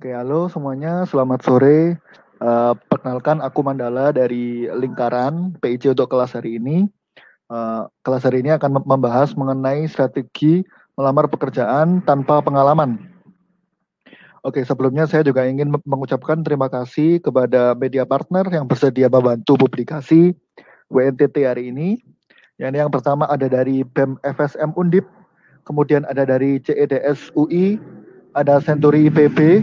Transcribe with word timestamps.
Oke, 0.00 0.16
halo 0.16 0.48
semuanya, 0.48 1.04
selamat 1.04 1.44
sore. 1.44 2.00
Uh, 2.40 2.72
perkenalkan, 2.88 3.36
aku 3.44 3.60
Mandala 3.60 4.16
dari 4.16 4.64
Lingkaran 4.64 5.60
PIC 5.60 5.92
untuk 5.92 6.08
kelas 6.08 6.32
hari 6.32 6.56
ini. 6.56 6.88
Uh, 7.52 7.84
kelas 8.00 8.24
hari 8.24 8.40
ini 8.40 8.48
akan 8.48 8.80
membahas 8.88 9.36
mengenai 9.36 9.84
strategi 9.92 10.64
melamar 10.96 11.28
pekerjaan 11.28 12.00
tanpa 12.00 12.40
pengalaman. 12.40 12.96
Oke, 14.40 14.64
sebelumnya 14.64 15.04
saya 15.04 15.20
juga 15.20 15.44
ingin 15.44 15.68
mengucapkan 15.84 16.40
terima 16.40 16.72
kasih 16.72 17.20
kepada 17.20 17.76
media 17.76 18.08
partner 18.08 18.48
yang 18.48 18.64
bersedia 18.64 19.12
membantu 19.12 19.60
publikasi 19.60 20.32
WNTT 20.88 21.44
hari 21.44 21.76
ini. 21.76 22.00
Yang 22.56 22.72
yang 22.72 22.88
pertama 22.88 23.28
ada 23.28 23.52
dari 23.52 23.84
BEM 23.84 24.16
FSM 24.24 24.72
Undip, 24.80 25.04
kemudian 25.68 26.08
ada 26.08 26.24
dari 26.24 26.56
CEDS 26.56 27.36
UI, 27.36 27.76
ada 28.32 28.64
Century 28.64 29.12
IPB, 29.12 29.60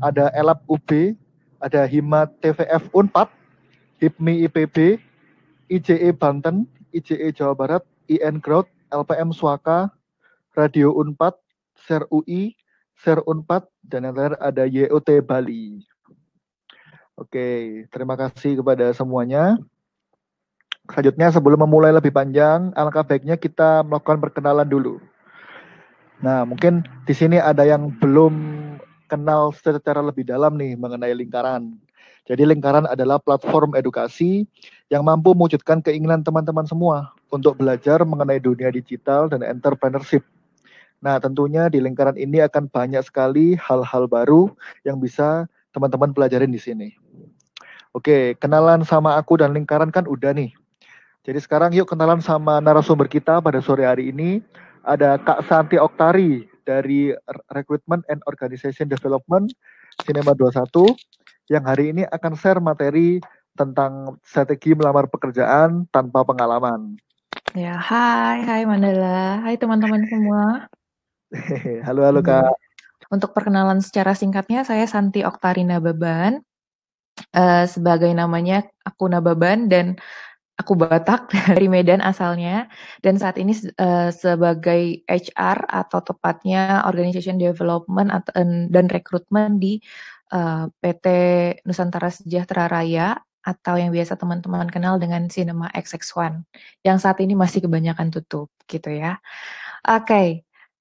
ada 0.00 0.32
ELAP 0.32 0.60
UB, 0.66 1.14
ada 1.60 1.84
Hima 1.84 2.24
TVF 2.40 2.88
Unpad, 2.96 3.28
HIPMI 4.00 4.48
IPB, 4.48 4.96
IJE 5.68 6.10
Banten, 6.16 6.64
IJE 6.90 7.30
Jawa 7.36 7.52
Barat, 7.52 7.84
IN 8.08 8.40
Crowd, 8.40 8.66
LPM 8.90 9.30
Swaka, 9.30 9.92
Radio 10.56 10.90
Unpad, 10.96 11.36
SER 11.86 12.08
UI, 12.10 12.56
SER 12.98 13.22
Unpad, 13.28 13.68
dan 13.86 14.08
yang 14.08 14.16
terakhir 14.16 14.36
ada 14.40 14.64
YOT 14.66 15.08
Bali. 15.22 15.84
Oke, 17.14 17.84
terima 17.92 18.16
kasih 18.16 18.64
kepada 18.64 18.90
semuanya. 18.96 19.60
Selanjutnya 20.90 21.30
sebelum 21.30 21.62
memulai 21.62 21.94
lebih 21.94 22.10
panjang, 22.10 22.72
alangkah 22.74 23.06
baiknya 23.06 23.38
kita 23.38 23.86
melakukan 23.86 24.18
perkenalan 24.18 24.66
dulu. 24.66 24.98
Nah, 26.20 26.44
mungkin 26.44 26.84
di 27.06 27.14
sini 27.14 27.38
ada 27.38 27.64
yang 27.64 27.94
belum 28.00 28.59
kenal 29.10 29.50
secara 29.50 29.98
lebih 29.98 30.22
dalam 30.22 30.54
nih 30.54 30.78
mengenai 30.78 31.10
lingkaran. 31.18 31.74
Jadi 32.30 32.46
lingkaran 32.46 32.86
adalah 32.86 33.18
platform 33.18 33.74
edukasi 33.74 34.46
yang 34.86 35.02
mampu 35.02 35.34
mewujudkan 35.34 35.82
keinginan 35.82 36.22
teman-teman 36.22 36.62
semua 36.62 37.10
untuk 37.34 37.58
belajar 37.58 38.06
mengenai 38.06 38.38
dunia 38.38 38.70
digital 38.70 39.26
dan 39.26 39.42
entrepreneurship. 39.42 40.22
Nah, 41.02 41.18
tentunya 41.18 41.66
di 41.66 41.82
lingkaran 41.82 42.14
ini 42.14 42.38
akan 42.44 42.70
banyak 42.70 43.02
sekali 43.02 43.58
hal-hal 43.58 44.06
baru 44.06 44.52
yang 44.86 45.02
bisa 45.02 45.50
teman-teman 45.74 46.14
pelajarin 46.14 46.52
di 46.52 46.60
sini. 46.60 46.88
Oke, 47.90 48.38
kenalan 48.38 48.86
sama 48.86 49.18
aku 49.18 49.42
dan 49.42 49.50
lingkaran 49.50 49.90
kan 49.90 50.06
udah 50.06 50.30
nih. 50.30 50.54
Jadi 51.26 51.38
sekarang 51.42 51.74
yuk 51.74 51.90
kenalan 51.90 52.22
sama 52.22 52.62
narasumber 52.62 53.10
kita 53.10 53.42
pada 53.42 53.58
sore 53.58 53.82
hari 53.82 54.14
ini. 54.14 54.38
Ada 54.86 55.20
Kak 55.20 55.44
Santi 55.50 55.76
Oktari 55.76 56.48
dari 56.70 57.10
Recruitment 57.50 58.06
and 58.06 58.22
Organization 58.30 58.86
Development 58.86 59.50
Cinema 60.06 60.30
21 60.38 60.94
yang 61.50 61.66
hari 61.66 61.90
ini 61.90 62.06
akan 62.06 62.38
share 62.38 62.62
materi 62.62 63.18
tentang 63.58 64.22
strategi 64.22 64.78
melamar 64.78 65.10
pekerjaan 65.10 65.90
tanpa 65.90 66.22
pengalaman. 66.22 66.94
Ya, 67.58 67.74
hai, 67.74 68.46
hai 68.46 68.62
Mandala. 68.62 69.42
Hai 69.42 69.58
teman-teman 69.58 70.06
semua. 70.06 70.70
halo, 71.86 72.06
halo 72.06 72.22
Kak. 72.22 72.54
Untuk 73.10 73.34
perkenalan 73.34 73.82
secara 73.82 74.14
singkatnya, 74.14 74.62
saya 74.62 74.86
Santi 74.86 75.26
Oktarina 75.26 75.82
Baban. 75.82 76.38
Uh, 77.34 77.66
sebagai 77.68 78.08
namanya 78.14 78.64
aku 78.86 79.10
Nababan 79.10 79.68
dan 79.68 79.98
aku 80.60 80.76
Batak 80.76 81.32
dari 81.48 81.66
Medan 81.72 82.04
asalnya 82.04 82.68
dan 83.00 83.16
saat 83.16 83.40
ini 83.40 83.56
uh, 83.80 84.12
sebagai 84.12 85.00
HR 85.08 85.64
atau 85.64 86.04
tepatnya 86.04 86.84
Organization 86.84 87.40
Development 87.40 88.12
atau, 88.12 88.32
dan 88.68 88.86
rekrutmen 88.92 89.56
di 89.56 89.80
uh, 90.36 90.68
eh, 90.68 90.92
PT 90.92 91.06
Nusantara 91.64 92.12
Sejahtera 92.12 92.68
Raya 92.68 93.16
atau 93.40 93.80
yang 93.80 93.88
biasa 93.88 94.20
teman-teman 94.20 94.68
kenal 94.68 95.00
dengan 95.00 95.24
Cinema 95.32 95.72
XX1 95.72 96.44
yang 96.84 97.00
saat 97.00 97.24
ini 97.24 97.32
masih 97.32 97.64
kebanyakan 97.64 98.12
tutup 98.12 98.52
gitu 98.68 98.92
ya. 98.92 99.16
Oke. 99.88 100.04
Okay. 100.04 100.28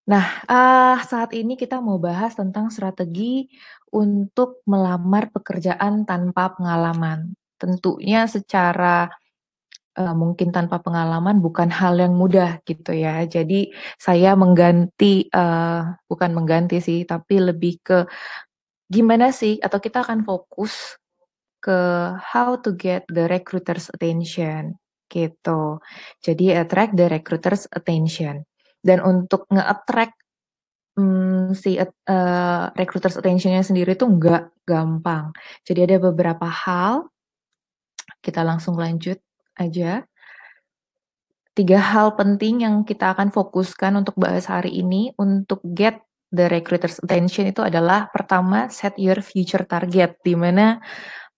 Nah, 0.09 0.25
uh, 0.49 0.97
saat 1.05 1.37
ini 1.37 1.53
kita 1.53 1.77
mau 1.85 2.01
bahas 2.01 2.33
tentang 2.33 2.73
strategi 2.73 3.45
untuk 3.93 4.65
melamar 4.65 5.29
pekerjaan 5.29 6.01
tanpa 6.03 6.57
pengalaman. 6.57 7.37
Tentunya 7.61 8.25
secara 8.25 9.05
uh, 9.99 10.15
mungkin 10.15 10.55
tanpa 10.55 10.79
pengalaman 10.79 11.43
bukan 11.43 11.67
hal 11.67 11.99
yang 11.99 12.15
mudah 12.15 12.63
gitu 12.63 12.95
ya. 12.95 13.27
Jadi 13.27 13.75
saya 13.99 14.33
mengganti 14.39 15.27
uh, 15.35 15.99
bukan 16.07 16.31
mengganti 16.31 16.79
sih, 16.79 17.03
tapi 17.03 17.43
lebih 17.43 17.83
ke 17.83 18.07
gimana 18.89 19.29
sih 19.35 19.59
atau 19.59 19.77
kita 19.77 20.01
akan 20.01 20.23
fokus 20.25 20.97
ke 21.59 21.79
how 22.15 22.55
to 22.55 22.71
get 22.79 23.03
the 23.11 23.27
recruiters 23.27 23.91
attention 23.91 24.79
gitu. 25.11 25.83
Jadi 26.23 26.55
attract 26.55 26.95
the 26.95 27.11
recruiters 27.11 27.67
attention. 27.75 28.47
Dan 28.79 29.03
untuk 29.03 29.43
nge-attract 29.51 30.15
um, 30.95 31.51
si 31.51 31.75
uh, 31.75 32.65
recruiters 32.71 33.19
attentionnya 33.19 33.59
sendiri 33.59 33.99
itu 33.99 34.07
nggak 34.07 34.63
gampang. 34.63 35.35
Jadi 35.67 35.79
ada 35.83 35.97
beberapa 35.99 36.47
hal. 36.47 37.11
Kita 38.23 38.43
langsung 38.43 38.79
lanjut 38.79 39.19
aja. 39.59 40.07
Tiga 41.53 41.79
hal 41.83 42.15
penting 42.15 42.63
yang 42.63 42.87
kita 42.87 43.11
akan 43.11 43.35
fokuskan 43.35 43.99
untuk 43.99 44.15
bahas 44.15 44.47
hari 44.47 44.79
ini 44.79 45.11
untuk 45.19 45.59
get 45.75 45.99
the 46.31 46.47
recruiters 46.47 47.03
attention 47.03 47.51
itu 47.51 47.59
adalah 47.59 48.07
pertama 48.07 48.71
set 48.71 48.95
your 48.95 49.19
future 49.19 49.67
target 49.67 50.21
di 50.23 50.39
mana 50.39 50.79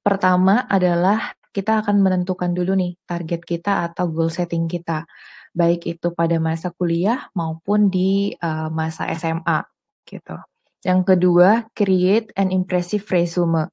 pertama 0.04 0.70
adalah 0.70 1.34
kita 1.50 1.82
akan 1.82 2.00
menentukan 2.06 2.54
dulu 2.54 2.78
nih 2.78 2.96
target 3.08 3.42
kita 3.44 3.88
atau 3.90 4.14
goal 4.14 4.30
setting 4.30 4.70
kita 4.70 5.10
baik 5.52 5.84
itu 5.84 6.16
pada 6.16 6.40
masa 6.40 6.72
kuliah 6.72 7.28
maupun 7.36 7.92
di 7.92 8.32
uh, 8.40 8.72
masa 8.72 9.12
SMA 9.16 9.64
gitu. 10.08 10.36
Yang 10.82 11.14
kedua, 11.14 11.70
create 11.78 12.34
an 12.40 12.50
impressive 12.50 13.06
resume 13.14 13.70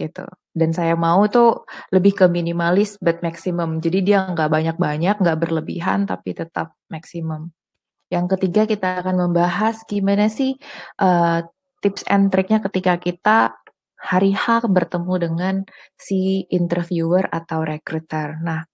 gitu. 0.00 0.24
Dan 0.56 0.72
saya 0.72 0.96
mau 0.96 1.28
tuh 1.28 1.68
lebih 1.92 2.16
ke 2.16 2.26
minimalis 2.32 2.96
but 3.04 3.20
maximum. 3.20 3.84
Jadi 3.84 4.00
dia 4.00 4.24
nggak 4.24 4.48
banyak-banyak, 4.48 5.20
nggak 5.20 5.38
berlebihan, 5.38 6.08
tapi 6.08 6.32
tetap 6.32 6.72
maksimum. 6.88 7.52
Yang 8.08 8.26
ketiga 8.34 8.64
kita 8.64 9.04
akan 9.04 9.28
membahas 9.28 9.84
gimana 9.84 10.32
sih 10.32 10.56
uh, 10.98 11.44
tips 11.84 12.02
and 12.08 12.32
triknya 12.32 12.58
ketika 12.64 12.96
kita 12.98 13.54
hari 14.00 14.32
H 14.32 14.64
bertemu 14.64 15.14
dengan 15.20 15.54
si 15.94 16.48
interviewer 16.48 17.28
atau 17.28 17.62
recruiter. 17.62 18.40
Nah, 18.40 18.64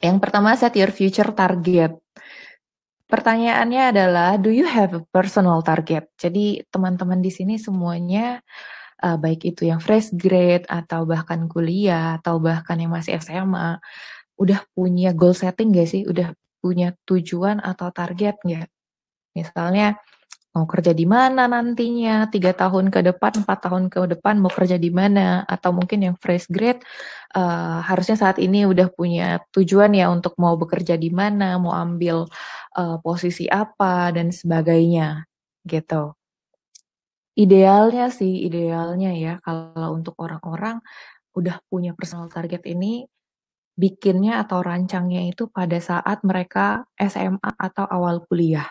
yang 0.00 0.18
pertama 0.18 0.56
set 0.56 0.74
your 0.74 0.90
future 0.90 1.30
target. 1.36 1.92
Pertanyaannya 3.04 3.82
adalah, 3.94 4.30
do 4.40 4.48
you 4.48 4.64
have 4.64 4.96
a 4.96 5.04
personal 5.12 5.60
target? 5.60 6.08
Jadi 6.16 6.64
teman-teman 6.72 7.20
di 7.20 7.28
sini 7.28 7.60
semuanya 7.60 8.40
uh, 9.04 9.18
baik 9.20 9.44
itu 9.44 9.68
yang 9.68 9.84
fresh 9.84 10.08
grade 10.16 10.64
atau 10.64 11.04
bahkan 11.04 11.44
kuliah 11.44 12.16
atau 12.16 12.40
bahkan 12.40 12.80
yang 12.80 12.92
masih 12.96 13.20
SMA, 13.20 13.76
udah 14.40 14.64
punya 14.72 15.12
goal 15.12 15.36
setting 15.36 15.76
gak 15.76 15.88
sih? 15.92 16.08
Udah 16.08 16.32
punya 16.64 16.96
tujuan 17.04 17.60
atau 17.60 17.92
target 17.92 18.40
nggak? 18.40 18.68
Misalnya 19.36 20.00
mau 20.54 20.64
kerja 20.70 20.94
di 20.94 21.04
mana 21.04 21.50
nantinya, 21.50 22.30
tiga 22.30 22.54
tahun 22.54 22.88
ke 22.88 23.04
depan, 23.12 23.42
empat 23.42 23.58
tahun 23.68 23.84
ke 23.90 24.16
depan 24.16 24.38
mau 24.38 24.48
kerja 24.48 24.78
di 24.78 24.88
mana, 24.88 25.42
atau 25.44 25.74
mungkin 25.74 25.98
yang 26.06 26.16
fresh 26.16 26.46
grade 26.46 26.80
uh, 27.34 27.82
harusnya 27.82 28.14
saat 28.14 28.38
ini 28.38 28.62
udah 28.62 28.88
punya 28.94 29.42
tujuan 29.50 29.92
ya 29.98 30.08
untuk 30.14 30.38
mau 30.38 30.54
bekerja 30.54 30.94
di 30.94 31.10
mana, 31.10 31.58
mau 31.58 31.74
ambil 31.74 32.30
uh, 32.78 32.96
posisi 33.02 33.50
apa 33.50 34.14
dan 34.14 34.30
sebagainya, 34.30 35.26
gitu 35.66 36.14
idealnya 37.34 38.10
sih, 38.14 38.46
idealnya 38.46 39.10
ya 39.14 39.32
kalau 39.42 39.98
untuk 39.98 40.14
orang-orang 40.22 40.78
udah 41.34 41.58
punya 41.66 41.90
personal 41.98 42.30
target 42.30 42.62
ini, 42.70 43.06
bikinnya 43.74 44.42
atau 44.46 44.62
rancangnya 44.62 45.26
itu 45.26 45.50
pada 45.50 45.78
saat 45.82 46.22
mereka 46.22 46.86
SMA 46.94 47.50
atau 47.58 47.84
awal 47.90 48.22
kuliah. 48.26 48.70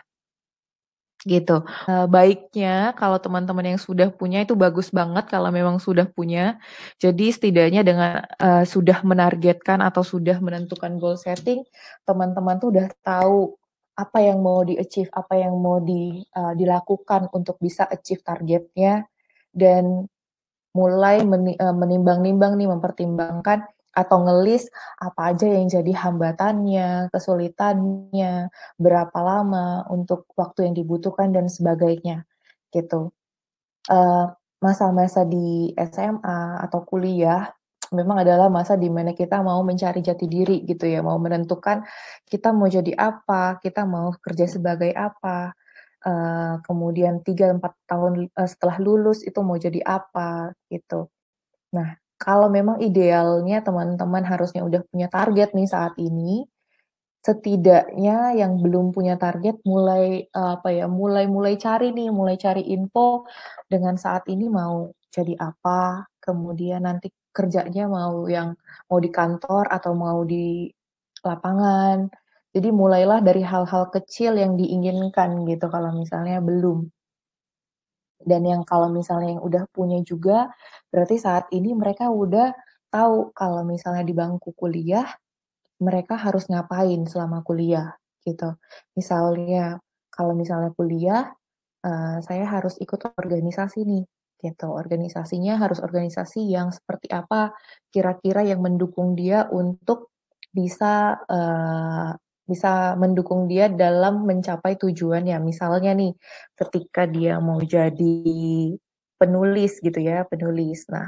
Gitu. 1.23 1.63
Uh, 1.87 2.07
baiknya 2.07 2.91
kalau 2.99 3.15
teman-teman 3.15 3.75
yang 3.75 3.79
sudah 3.79 4.11
punya 4.11 4.43
itu 4.43 4.59
bagus 4.59 4.91
banget 4.91 5.27
kalau 5.31 5.51
memang 5.55 5.79
sudah 5.79 6.03
punya. 6.07 6.59
Jadi 6.99 7.31
setidaknya 7.31 7.83
dengan 7.83 8.23
uh, 8.43 8.63
sudah 8.67 8.99
menargetkan 9.07 9.79
atau 9.79 10.03
sudah 10.03 10.39
menentukan 10.43 10.99
goal 10.99 11.15
setting, 11.15 11.63
teman-teman 12.03 12.59
tuh 12.59 12.75
udah 12.75 12.87
tahu 13.03 13.55
apa 13.93 14.19
yang 14.21 14.41
mau 14.41 14.65
di-achieve, 14.65 15.09
apa 15.13 15.37
yang 15.37 15.53
mau 15.61 15.77
di, 15.77 16.21
uh, 16.33 16.53
dilakukan 16.57 17.29
untuk 17.33 17.61
bisa 17.61 17.85
achieve 17.85 18.25
targetnya, 18.25 19.05
dan 19.53 20.09
mulai 20.73 21.21
uh, 21.21 21.75
menimbang-nimbang 21.77 22.57
nih, 22.57 22.69
mempertimbangkan 22.69 23.69
atau 23.93 24.25
ngelis 24.25 24.73
apa 24.97 25.37
aja 25.37 25.45
yang 25.45 25.69
jadi 25.69 25.93
hambatannya, 25.93 27.13
kesulitannya, 27.13 28.49
berapa 28.81 29.19
lama 29.21 29.85
untuk 29.93 30.25
waktu 30.33 30.65
yang 30.65 30.73
dibutuhkan 30.73 31.29
dan 31.29 31.45
sebagainya, 31.45 32.25
gitu. 32.73 33.13
masa-masa 34.63 35.27
di 35.27 35.75
SMA 35.75 36.63
atau 36.63 36.81
kuliah 36.87 37.53
memang 37.93 38.25
adalah 38.25 38.49
masa 38.49 38.73
di 38.75 38.89
mana 38.89 39.13
kita 39.13 39.39
mau 39.45 39.61
mencari 39.61 40.01
jati 40.01 40.25
diri 40.27 40.65
gitu 40.65 40.85
ya, 40.89 40.99
mau 41.05 41.17
menentukan 41.21 41.85
kita 42.27 42.49
mau 42.51 42.67
jadi 42.67 42.91
apa, 42.97 43.61
kita 43.61 43.85
mau 43.85 44.11
kerja 44.17 44.45
sebagai 44.49 44.91
apa, 44.91 45.53
uh, 46.05 46.59
kemudian 46.65 47.21
3, 47.21 47.61
4 47.61 47.89
tahun 47.89 48.13
uh, 48.33 48.49
setelah 48.49 48.77
lulus 48.81 49.21
itu 49.23 49.39
mau 49.45 49.55
jadi 49.55 49.79
apa, 49.85 50.51
gitu. 50.73 51.07
Nah, 51.77 51.95
kalau 52.17 52.47
memang 52.51 52.81
idealnya 52.81 53.61
teman-teman 53.61 54.23
harusnya 54.25 54.61
udah 54.65 54.81
punya 54.89 55.07
target 55.11 55.53
nih 55.55 55.67
saat 55.69 55.93
ini, 56.01 56.45
setidaknya 57.23 58.35
yang 58.35 58.59
belum 58.59 58.91
punya 58.91 59.15
target 59.15 59.63
mulai 59.63 60.27
uh, 60.35 60.59
apa 60.59 60.75
ya 60.75 60.91
mulai 60.91 61.23
mulai 61.31 61.55
cari 61.55 61.95
nih 61.95 62.11
mulai 62.11 62.35
cari 62.35 62.67
info 62.75 63.23
dengan 63.71 63.95
saat 63.95 64.27
ini 64.27 64.51
mau 64.51 64.91
jadi 65.07 65.39
apa 65.39 66.03
kemudian 66.19 66.83
nanti 66.83 67.07
kerjanya 67.35 67.89
mau 67.89 68.29
yang 68.29 68.55
mau 68.87 68.99
di 69.01 69.09
kantor 69.09 69.67
atau 69.73 69.91
mau 69.97 70.21
di 70.23 70.69
lapangan. 71.25 72.07
Jadi 72.53 72.69
mulailah 72.69 73.19
dari 73.25 73.41
hal-hal 73.41 73.89
kecil 73.89 74.37
yang 74.37 74.53
diinginkan 74.53 75.41
gitu 75.49 75.65
kalau 75.73 75.89
misalnya 75.97 76.37
belum. 76.37 76.85
Dan 78.23 78.45
yang 78.47 78.63
kalau 78.63 78.87
misalnya 78.93 79.35
yang 79.35 79.43
udah 79.43 79.63
punya 79.73 79.99
juga 80.05 80.53
berarti 80.93 81.19
saat 81.19 81.49
ini 81.51 81.75
mereka 81.75 82.07
udah 82.07 82.55
tahu 82.93 83.33
kalau 83.35 83.65
misalnya 83.67 84.05
di 84.05 84.13
bangku 84.15 84.53
kuliah 84.55 85.09
mereka 85.81 86.15
harus 86.15 86.47
ngapain 86.47 87.03
selama 87.09 87.43
kuliah 87.43 87.97
gitu. 88.23 88.55
Misalnya 88.95 89.81
kalau 90.13 90.37
misalnya 90.37 90.69
kuliah, 90.77 91.33
uh, 91.83 92.17
saya 92.21 92.45
harus 92.47 92.77
ikut 92.79 93.01
organisasi 93.17 93.83
nih 93.83 94.03
gitu. 94.43 94.67
Organisasinya 94.69 95.55
harus 95.55 95.79
organisasi 95.79 96.43
yang 96.51 96.75
seperti 96.75 97.07
apa 97.09 97.55
kira-kira 97.89 98.43
yang 98.43 98.59
mendukung 98.59 99.15
dia 99.15 99.47
untuk 99.47 100.11
bisa 100.51 101.17
uh, 101.23 102.11
bisa 102.43 102.99
mendukung 102.99 103.47
dia 103.47 103.71
dalam 103.71 104.27
mencapai 104.27 104.75
tujuan 104.75 105.23
ya. 105.23 105.39
Misalnya 105.39 105.95
nih, 105.95 106.11
ketika 106.59 107.07
dia 107.07 107.39
mau 107.39 107.63
jadi 107.63 108.19
penulis 109.15 109.79
gitu 109.79 109.99
ya, 110.03 110.27
penulis. 110.27 110.83
Nah, 110.91 111.07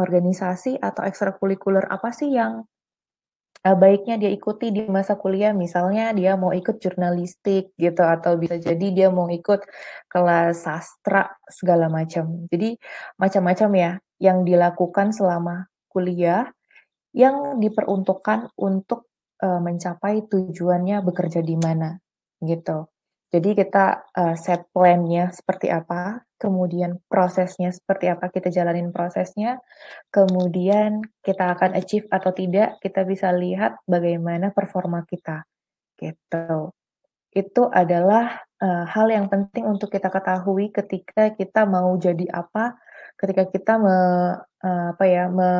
organisasi 0.00 0.80
atau 0.80 1.04
ekstrakurikuler 1.04 1.84
apa 1.84 2.08
sih 2.16 2.32
yang 2.32 2.64
uh, 3.66 3.76
baiknya 3.78 4.20
dia 4.20 4.30
ikuti 4.30 4.70
di 4.70 4.84
masa 4.86 5.16
kuliah, 5.16 5.56
misalnya 5.56 6.12
dia 6.12 6.36
mau 6.36 6.52
ikut 6.54 6.78
jurnalistik 6.78 7.74
gitu, 7.78 8.02
atau 8.04 8.36
bisa 8.36 8.60
jadi 8.60 8.86
dia 8.94 9.08
mau 9.08 9.26
ikut 9.30 9.64
kelas 10.10 10.66
sastra 10.66 11.32
segala 11.48 11.88
macam. 11.88 12.46
Jadi 12.50 12.78
macam-macam 13.18 13.70
ya 13.74 13.92
yang 14.18 14.42
dilakukan 14.42 15.14
selama 15.14 15.70
kuliah 15.88 16.50
yang 17.16 17.58
diperuntukkan 17.58 18.52
untuk 18.60 19.08
uh, 19.42 19.58
mencapai 19.58 20.28
tujuannya 20.28 21.00
bekerja 21.02 21.40
di 21.40 21.56
mana 21.56 21.96
gitu. 22.44 22.86
Jadi 23.28 23.50
kita 23.58 24.08
uh, 24.14 24.36
set 24.38 24.70
plan-nya 24.72 25.28
seperti 25.34 25.68
apa, 25.68 26.27
kemudian 26.38 27.02
prosesnya 27.10 27.74
seperti 27.74 28.08
apa, 28.08 28.30
kita 28.30 28.48
jalanin 28.48 28.94
prosesnya, 28.94 29.58
kemudian 30.14 31.02
kita 31.20 31.58
akan 31.58 31.74
achieve 31.74 32.06
atau 32.08 32.30
tidak, 32.30 32.78
kita 32.78 33.02
bisa 33.02 33.34
lihat 33.34 33.82
bagaimana 33.84 34.54
performa 34.54 35.02
kita, 35.04 35.44
gitu. 35.98 36.72
Itu 37.34 37.68
adalah 37.68 38.40
uh, 38.62 38.86
hal 38.86 39.10
yang 39.10 39.26
penting 39.26 39.66
untuk 39.66 39.90
kita 39.92 40.08
ketahui 40.08 40.70
ketika 40.70 41.34
kita 41.34 41.66
mau 41.66 41.92
jadi 41.98 42.24
apa, 42.30 42.78
ketika 43.18 43.50
kita 43.50 43.74
me, 43.76 43.98
uh, 44.62 44.86
apa 44.94 45.04
ya, 45.04 45.26
me, 45.26 45.50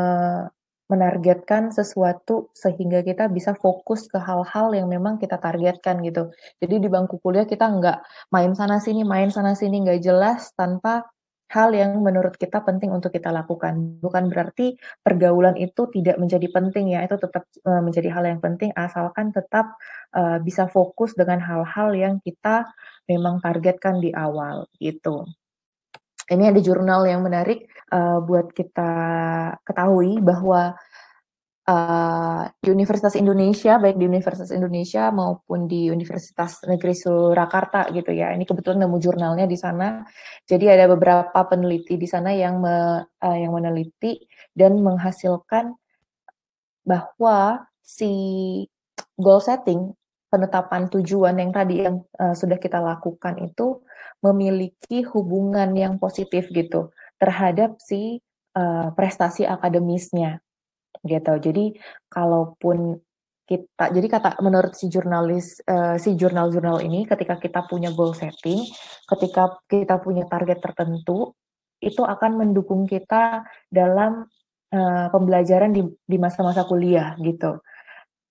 menargetkan 0.88 1.70
sesuatu 1.70 2.48
sehingga 2.56 3.04
kita 3.04 3.28
bisa 3.28 3.52
fokus 3.52 4.08
ke 4.08 4.16
hal-hal 4.16 4.72
yang 4.72 4.88
memang 4.88 5.20
kita 5.20 5.36
targetkan 5.36 6.00
gitu. 6.00 6.32
Jadi 6.58 6.74
di 6.80 6.88
bangku 6.88 7.20
kuliah 7.20 7.44
kita 7.44 7.68
nggak 7.68 7.98
main 8.32 8.52
sana 8.56 8.80
sini, 8.80 9.04
main 9.04 9.28
sana 9.28 9.52
sini 9.52 9.84
nggak 9.84 10.00
jelas 10.00 10.50
tanpa 10.56 11.04
hal 11.48 11.72
yang 11.72 11.96
menurut 12.04 12.36
kita 12.36 12.60
penting 12.60 12.92
untuk 12.92 13.12
kita 13.12 13.32
lakukan. 13.32 14.00
Bukan 14.04 14.28
berarti 14.28 14.76
pergaulan 15.00 15.56
itu 15.56 15.88
tidak 15.92 16.20
menjadi 16.20 16.48
penting 16.52 16.92
ya, 16.92 17.04
itu 17.08 17.16
tetap 17.16 17.48
uh, 17.64 17.80
menjadi 17.80 18.08
hal 18.12 18.24
yang 18.28 18.40
penting 18.40 18.72
asalkan 18.76 19.32
tetap 19.32 19.76
uh, 20.12 20.36
bisa 20.44 20.68
fokus 20.68 21.16
dengan 21.16 21.40
hal-hal 21.40 21.96
yang 21.96 22.14
kita 22.20 22.68
memang 23.08 23.40
targetkan 23.40 24.00
di 24.00 24.12
awal 24.12 24.68
gitu. 24.76 25.24
Ini 26.28 26.52
ada 26.52 26.60
jurnal 26.60 27.08
yang 27.08 27.24
menarik 27.24 27.72
uh, 27.88 28.20
buat 28.20 28.52
kita 28.52 28.92
ketahui 29.64 30.20
bahwa 30.20 30.76
uh, 31.68 32.42
di 32.60 32.68
Universitas 32.68 33.16
Indonesia, 33.16 33.80
baik 33.80 33.96
di 33.96 34.04
Universitas 34.04 34.52
Indonesia 34.52 35.08
maupun 35.08 35.64
di 35.64 35.88
Universitas 35.88 36.64
Negeri 36.68 36.92
Surakarta 36.92 37.88
gitu 37.92 38.12
ya. 38.12 38.32
Ini 38.36 38.44
kebetulan 38.44 38.84
nemu 38.84 38.96
jurnalnya 39.00 39.48
di 39.48 39.56
sana. 39.56 40.04
Jadi 40.44 40.68
ada 40.68 40.88
beberapa 40.88 41.38
peneliti 41.48 42.00
di 42.00 42.08
sana 42.08 42.32
yang 42.32 42.60
me, 42.60 43.04
uh, 43.04 43.36
yang 43.36 43.52
meneliti 43.52 44.24
dan 44.52 44.80
menghasilkan 44.80 45.76
bahwa 46.84 47.68
si 47.80 48.12
goal 49.16 49.40
setting 49.40 49.92
penetapan 50.28 50.92
tujuan 50.92 51.40
yang 51.40 51.52
tadi 51.56 51.88
yang 51.88 52.04
uh, 52.20 52.36
sudah 52.36 52.60
kita 52.60 52.80
lakukan 52.80 53.40
itu 53.40 53.80
memiliki 54.22 55.06
hubungan 55.06 55.74
yang 55.78 55.96
positif 55.96 56.50
gitu 56.50 56.90
terhadap 57.18 57.78
si 57.78 58.18
uh, 58.58 58.90
prestasi 58.94 59.46
akademisnya 59.46 60.42
gitu. 61.06 61.34
Jadi 61.38 61.78
kalaupun 62.10 62.98
kita 63.48 63.88
jadi 63.96 64.06
kata 64.12 64.44
menurut 64.44 64.76
si 64.76 64.92
jurnalis 64.92 65.64
uh, 65.64 65.96
si 65.96 66.12
jurnal-jurnal 66.20 66.84
ini 66.84 67.08
ketika 67.08 67.40
kita 67.40 67.64
punya 67.64 67.88
goal 67.96 68.12
setting, 68.12 68.60
ketika 69.08 69.56
kita 69.70 69.96
punya 70.02 70.28
target 70.28 70.60
tertentu 70.60 71.32
itu 71.80 72.02
akan 72.02 72.42
mendukung 72.42 72.84
kita 72.84 73.46
dalam 73.70 74.26
uh, 74.74 75.06
pembelajaran 75.08 75.72
di 75.72 75.80
di 76.04 76.16
masa-masa 76.20 76.66
kuliah 76.68 77.16
gitu. 77.22 77.62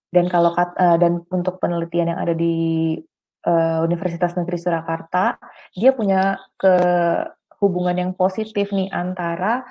Dan 0.08 0.30
kalau 0.30 0.54
uh, 0.54 0.98
dan 1.02 1.26
untuk 1.34 1.58
penelitian 1.60 2.14
yang 2.14 2.20
ada 2.22 2.38
di 2.38 2.96
uh, 3.48 3.80
Universitas 3.88 4.36
Negeri 4.36 4.60
Surakarta, 4.60 5.40
dia 5.72 5.96
punya 5.96 6.36
ke 6.60 6.76
hubungan 7.64 7.96
yang 7.96 8.12
positif 8.14 8.70
nih 8.76 8.92
antara 8.92 9.64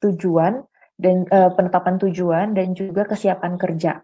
tujuan 0.00 0.64
dan 0.96 1.28
uh, 1.28 1.52
penetapan 1.52 2.00
tujuan 2.00 2.56
dan 2.56 2.72
juga 2.72 3.04
kesiapan 3.04 3.60
kerja 3.60 4.00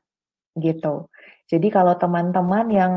gitu. 0.57 1.09
Jadi 1.47 1.69
kalau 1.69 1.95
teman-teman 1.97 2.67
yang 2.73 2.93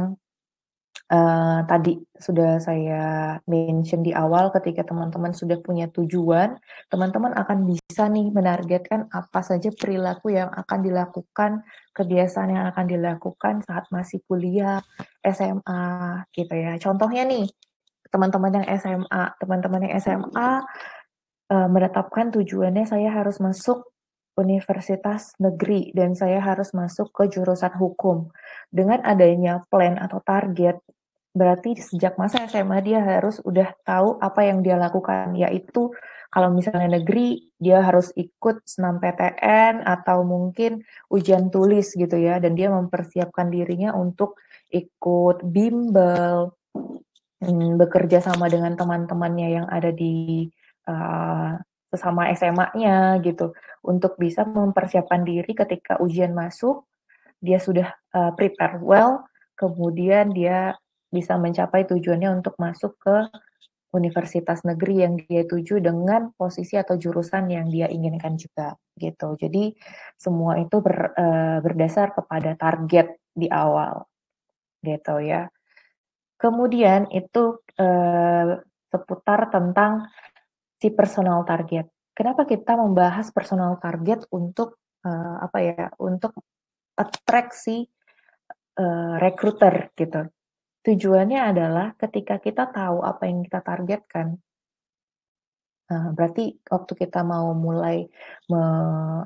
uh, 1.11 1.59
tadi 1.65 1.99
sudah 2.15 2.57
saya 2.61 3.35
mention 3.45 4.01
di 4.05 4.15
awal 4.15 4.53
ketika 4.55 4.87
teman-teman 4.87 5.35
sudah 5.35 5.59
punya 5.59 5.91
tujuan, 5.91 6.55
teman-teman 6.87 7.35
akan 7.35 7.67
bisa 7.67 8.07
nih 8.07 8.31
menargetkan 8.31 9.11
apa 9.11 9.41
saja 9.43 9.69
perilaku 9.73 10.33
yang 10.33 10.49
akan 10.49 10.79
dilakukan, 10.81 11.51
kebiasaan 11.93 12.49
yang 12.55 12.65
akan 12.71 12.85
dilakukan 12.87 13.61
saat 13.65 13.85
masih 13.91 14.23
kuliah, 14.25 14.79
SMA 15.23 15.83
gitu 16.31 16.53
ya. 16.55 16.75
Contohnya 16.79 17.23
nih, 17.27 17.45
teman-teman 18.09 18.61
yang 18.61 18.67
SMA, 18.79 19.23
teman-teman 19.37 19.81
yang 19.85 19.93
SMA 20.01 20.49
uh, 20.49 20.53
eh, 21.53 21.67
menetapkan 21.69 22.33
tujuannya 22.33 22.85
saya 22.89 23.13
harus 23.13 23.37
masuk 23.37 23.89
universitas 24.39 25.35
negeri 25.35 25.91
dan 25.91 26.15
saya 26.15 26.39
harus 26.39 26.71
masuk 26.71 27.11
ke 27.11 27.27
jurusan 27.27 27.75
hukum. 27.75 28.31
Dengan 28.71 29.03
adanya 29.03 29.59
plan 29.67 29.99
atau 29.99 30.23
target 30.23 30.79
berarti 31.29 31.77
sejak 31.77 32.17
masa 32.17 32.49
SMA 32.49 32.81
dia 32.81 33.05
harus 33.05 33.37
udah 33.45 33.69
tahu 33.85 34.17
apa 34.17 34.49
yang 34.49 34.65
dia 34.65 34.75
lakukan 34.81 35.37
yaitu 35.37 35.93
kalau 36.33 36.49
misalnya 36.53 36.97
negeri 37.01 37.53
dia 37.61 37.85
harus 37.85 38.09
ikut 38.17 38.65
senam 38.65 38.97
PTN 38.97 39.85
atau 39.85 40.25
mungkin 40.25 40.81
ujian 41.13 41.53
tulis 41.53 41.93
gitu 41.93 42.17
ya 42.17 42.41
dan 42.41 42.57
dia 42.57 42.73
mempersiapkan 42.73 43.49
dirinya 43.53 43.93
untuk 43.93 44.41
ikut 44.69 45.41
bimbel 45.45 46.53
hmm, 47.41 47.77
bekerja 47.81 48.21
sama 48.21 48.47
dengan 48.47 48.77
teman-temannya 48.77 49.47
yang 49.61 49.67
ada 49.69 49.89
di 49.89 50.47
uh, 50.85 51.57
sesama 51.89 52.29
SMA-nya 52.37 53.17
gitu 53.25 53.57
untuk 53.81 54.13
bisa 54.21 54.45
mempersiapkan 54.45 55.25
diri 55.25 55.57
ketika 55.57 55.97
ujian 55.97 56.37
masuk 56.37 56.85
dia 57.41 57.57
sudah 57.57 57.89
uh, 58.13 58.31
prepare 58.37 58.77
well 58.83 59.25
kemudian 59.57 60.29
dia 60.29 60.77
bisa 61.09 61.35
mencapai 61.41 61.89
tujuannya 61.89 62.29
untuk 62.29 62.53
masuk 62.61 62.93
ke 63.01 63.25
universitas 63.89 64.61
negeri 64.61 65.01
yang 65.01 65.17
dia 65.17 65.49
tuju 65.49 65.81
dengan 65.81 66.29
posisi 66.37 66.77
atau 66.77 66.93
jurusan 66.93 67.49
yang 67.49 67.65
dia 67.73 67.89
inginkan 67.89 68.37
juga 68.37 68.77
gitu. 68.93 69.33
Jadi 69.33 69.73
semua 70.13 70.61
itu 70.61 70.77
ber, 70.77 71.17
uh, 71.17 71.57
berdasar 71.65 72.13
kepada 72.13 72.53
target 72.53 73.17
di 73.33 73.49
awal 73.49 74.05
gitu 74.83 75.19
ya. 75.23 75.51
Kemudian 76.39 77.11
itu 77.11 77.59
uh, 77.79 78.63
seputar 78.89 79.51
tentang 79.51 80.07
si 80.79 80.87
personal 80.95 81.43
target. 81.43 81.91
Kenapa 82.15 82.47
kita 82.47 82.79
membahas 82.79 83.31
personal 83.31 83.75
target 83.79 84.23
untuk 84.31 84.79
uh, 85.03 85.43
apa 85.43 85.57
ya? 85.59 85.87
Untuk 85.99 86.35
attract 86.95 87.55
si 87.55 87.83
uh, 88.79 89.15
recruiter 89.19 89.91
gitu. 89.95 90.27
Tujuannya 90.79 91.39
adalah 91.43 91.91
ketika 91.99 92.39
kita 92.39 92.71
tahu 92.71 93.03
apa 93.03 93.27
yang 93.27 93.43
kita 93.43 93.59
targetkan, 93.59 94.39
uh, 95.91 96.09
berarti 96.15 96.55
waktu 96.71 96.93
kita 96.95 97.19
mau 97.27 97.51
mulai 97.51 98.07
me, 98.47 98.63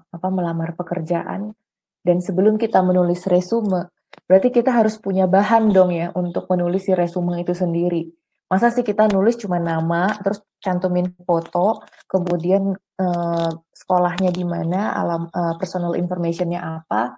apa, 0.02 0.28
melamar 0.34 0.74
pekerjaan 0.74 1.54
dan 2.02 2.18
sebelum 2.20 2.58
kita 2.58 2.82
menulis 2.82 3.30
resume, 3.30 3.90
berarti 4.28 4.50
kita 4.50 4.72
harus 4.72 4.98
punya 4.98 5.30
bahan 5.30 5.70
dong 5.72 5.94
ya 5.94 6.10
untuk 6.16 6.50
menulis 6.50 6.88
si 6.88 6.94
resume 6.96 7.42
itu 7.42 7.54
sendiri. 7.54 8.10
Masa 8.52 8.70
sih 8.70 8.86
kita 8.86 9.10
nulis 9.10 9.40
cuma 9.42 9.58
nama, 9.58 10.14
terus 10.22 10.46
cantumin 10.62 11.10
foto, 11.26 11.82
kemudian 12.06 12.78
uh, 13.02 13.50
sekolahnya 13.74 14.30
di 14.30 14.46
mana, 14.46 14.94
alam 14.94 15.26
uh, 15.34 15.58
personal 15.58 15.98
informationnya 15.98 16.62
apa, 16.62 17.18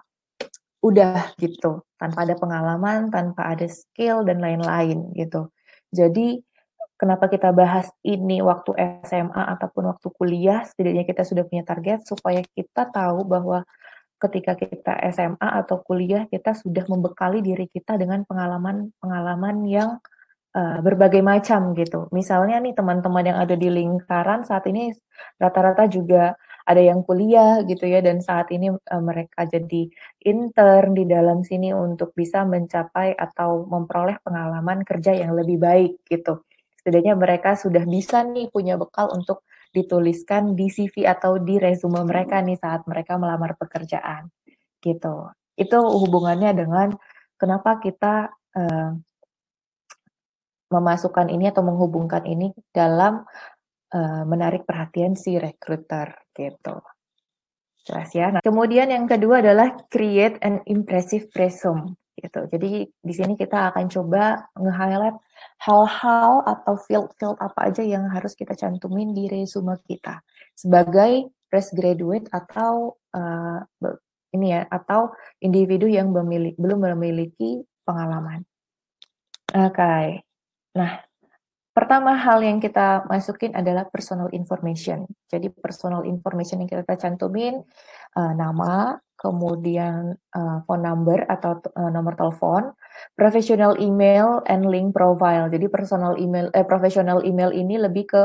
udah 0.80 1.36
gitu, 1.36 1.84
tanpa 2.00 2.24
ada 2.24 2.40
pengalaman, 2.40 3.12
tanpa 3.12 3.52
ada 3.52 3.68
skill 3.68 4.24
dan 4.24 4.40
lain-lain 4.40 5.12
gitu. 5.12 5.52
Jadi 5.92 6.40
kenapa 6.96 7.28
kita 7.28 7.52
bahas 7.52 7.92
ini 8.00 8.40
waktu 8.40 8.72
SMA 9.04 9.42
ataupun 9.60 9.92
waktu 9.92 10.08
kuliah, 10.16 10.64
setidaknya 10.64 11.04
kita 11.04 11.22
sudah 11.26 11.44
punya 11.44 11.68
target 11.68 12.06
supaya 12.08 12.40
kita 12.56 12.88
tahu 12.88 13.28
bahwa 13.28 13.66
ketika 14.16 14.56
kita 14.56 14.96
SMA 15.12 15.48
atau 15.64 15.84
kuliah 15.84 16.24
kita 16.28 16.56
sudah 16.56 16.88
membekali 16.88 17.44
diri 17.44 17.68
kita 17.68 18.00
dengan 18.00 18.24
pengalaman-pengalaman 18.24 19.56
yang 19.68 20.00
uh, 20.56 20.78
berbagai 20.80 21.20
macam 21.20 21.76
gitu. 21.76 22.08
Misalnya 22.16 22.56
nih 22.64 22.72
teman-teman 22.72 23.24
yang 23.28 23.38
ada 23.38 23.52
di 23.52 23.68
lingkaran 23.68 24.48
saat 24.48 24.64
ini 24.72 24.90
rata-rata 25.36 25.84
juga 25.86 26.32
ada 26.66 26.82
yang 26.82 27.06
kuliah 27.06 27.62
gitu 27.62 27.86
ya 27.86 28.02
dan 28.02 28.18
saat 28.24 28.50
ini 28.50 28.72
uh, 28.72 29.02
mereka 29.04 29.46
jadi 29.46 29.86
intern 30.24 30.96
di 30.96 31.04
dalam 31.06 31.44
sini 31.44 31.70
untuk 31.76 32.16
bisa 32.16 32.42
mencapai 32.42 33.14
atau 33.14 33.68
memperoleh 33.68 34.18
pengalaman 34.24 34.82
kerja 34.82 35.12
yang 35.12 35.36
lebih 35.36 35.60
baik 35.60 35.92
gitu. 36.08 36.42
Setidaknya 36.80 37.14
mereka 37.14 37.54
sudah 37.54 37.84
bisa 37.84 38.24
nih 38.24 38.48
punya 38.48 38.80
bekal 38.80 39.12
untuk 39.12 39.44
dituliskan 39.76 40.56
di 40.56 40.72
CV 40.72 41.04
atau 41.04 41.36
di 41.36 41.60
resume 41.60 42.00
mereka 42.08 42.40
nih 42.40 42.56
saat 42.56 42.88
mereka 42.88 43.20
melamar 43.20 43.60
pekerjaan 43.60 44.32
gitu. 44.80 45.28
Itu 45.52 45.76
hubungannya 45.84 46.56
dengan 46.56 46.96
kenapa 47.36 47.76
kita 47.76 48.32
uh, 48.32 48.90
memasukkan 50.72 51.28
ini 51.28 51.52
atau 51.52 51.60
menghubungkan 51.60 52.24
ini 52.24 52.56
dalam 52.72 53.22
uh, 53.92 54.24
menarik 54.24 54.64
perhatian 54.64 55.12
si 55.12 55.36
recruiter 55.36 56.16
gitu. 56.32 56.80
Jelas 57.86 58.10
ya. 58.16 58.34
Nah, 58.34 58.42
kemudian 58.42 58.90
yang 58.90 59.06
kedua 59.06 59.44
adalah 59.44 59.76
create 59.92 60.40
an 60.42 60.64
impressive 60.66 61.30
resume 61.36 61.94
gitu. 62.16 62.48
Jadi 62.48 62.88
di 62.88 63.12
sini 63.14 63.36
kita 63.38 63.70
akan 63.70 63.86
coba 63.92 64.48
nge-highlight 64.56 65.16
hal-hal 65.62 66.44
atau 66.44 66.74
field-field 66.76 67.40
apa 67.40 67.72
aja 67.72 67.82
yang 67.82 68.06
harus 68.12 68.36
kita 68.36 68.52
cantumin 68.52 69.16
di 69.16 69.26
resume 69.30 69.76
kita 69.88 70.20
sebagai 70.52 71.32
fresh 71.48 71.72
graduate 71.72 72.28
atau 72.34 72.96
uh, 73.16 73.60
ini 74.36 74.52
ya 74.52 74.68
atau 74.68 75.14
individu 75.40 75.88
yang 75.88 76.12
memiliki, 76.12 76.58
belum 76.60 76.84
memiliki 76.96 77.64
pengalaman. 77.86 78.44
Oke. 79.54 79.72
Okay. 79.72 80.06
Nah, 80.76 81.05
pertama 81.76 82.16
hal 82.16 82.40
yang 82.40 82.56
kita 82.56 83.04
masukin 83.04 83.52
adalah 83.52 83.84
personal 83.84 84.32
information. 84.32 85.04
Jadi 85.28 85.52
personal 85.52 86.08
information 86.08 86.64
yang 86.64 86.72
kita 86.72 86.96
cantumin 86.96 87.60
uh, 88.16 88.32
nama, 88.32 88.96
kemudian 89.20 90.16
uh, 90.32 90.64
phone 90.64 90.88
number 90.88 91.28
atau 91.28 91.60
uh, 91.76 91.92
nomor 91.92 92.16
telepon, 92.16 92.72
professional 93.12 93.76
email 93.76 94.40
and 94.48 94.64
link 94.64 94.96
profile. 94.96 95.52
Jadi 95.52 95.68
personal 95.68 96.16
email 96.16 96.48
eh 96.56 96.64
professional 96.64 97.20
email 97.28 97.52
ini 97.52 97.76
lebih 97.76 98.08
ke 98.08 98.22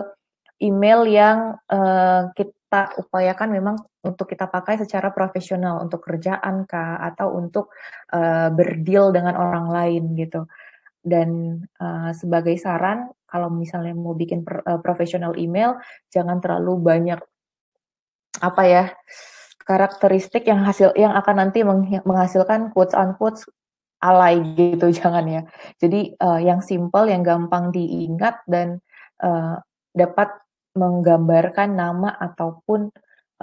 email 0.64 1.04
yang 1.04 1.60
uh, 1.68 2.32
kita 2.32 2.96
upayakan 3.04 3.52
memang 3.52 3.76
untuk 4.08 4.32
kita 4.32 4.48
pakai 4.48 4.80
secara 4.80 5.12
profesional 5.12 5.84
untuk 5.84 6.00
kerjaan 6.08 6.64
kah 6.64 7.04
atau 7.04 7.36
untuk 7.36 7.76
uh, 8.16 8.48
berdeal 8.48 9.12
dengan 9.12 9.36
orang 9.36 9.68
lain 9.68 10.16
gitu. 10.16 10.48
Dan 11.02 11.58
uh, 11.82 12.14
sebagai 12.14 12.54
saran, 12.62 13.10
kalau 13.32 13.48
misalnya 13.48 13.96
mau 13.96 14.12
bikin 14.12 14.44
per, 14.44 14.60
uh, 14.68 14.80
professional 14.84 15.40
email, 15.40 15.80
jangan 16.12 16.44
terlalu 16.44 16.76
banyak 16.84 17.20
apa 18.44 18.64
ya 18.68 18.84
karakteristik 19.64 20.44
yang 20.44 20.68
hasil 20.68 20.92
yang 21.00 21.16
akan 21.16 21.48
nanti 21.48 21.64
menghasilkan 22.04 22.76
quotes 22.76 22.92
on 22.92 23.16
quotes 23.16 23.48
alay 24.04 24.44
gitu 24.60 24.92
jangan 25.00 25.26
ya. 25.26 25.42
Jadi 25.80 26.20
uh, 26.20 26.42
yang 26.44 26.60
simple, 26.60 27.08
yang 27.08 27.24
gampang 27.24 27.72
diingat 27.72 28.44
dan 28.50 28.84
uh, 29.24 29.56
dapat 29.96 30.36
menggambarkan 30.76 31.76
nama 31.76 32.16
ataupun 32.16 32.92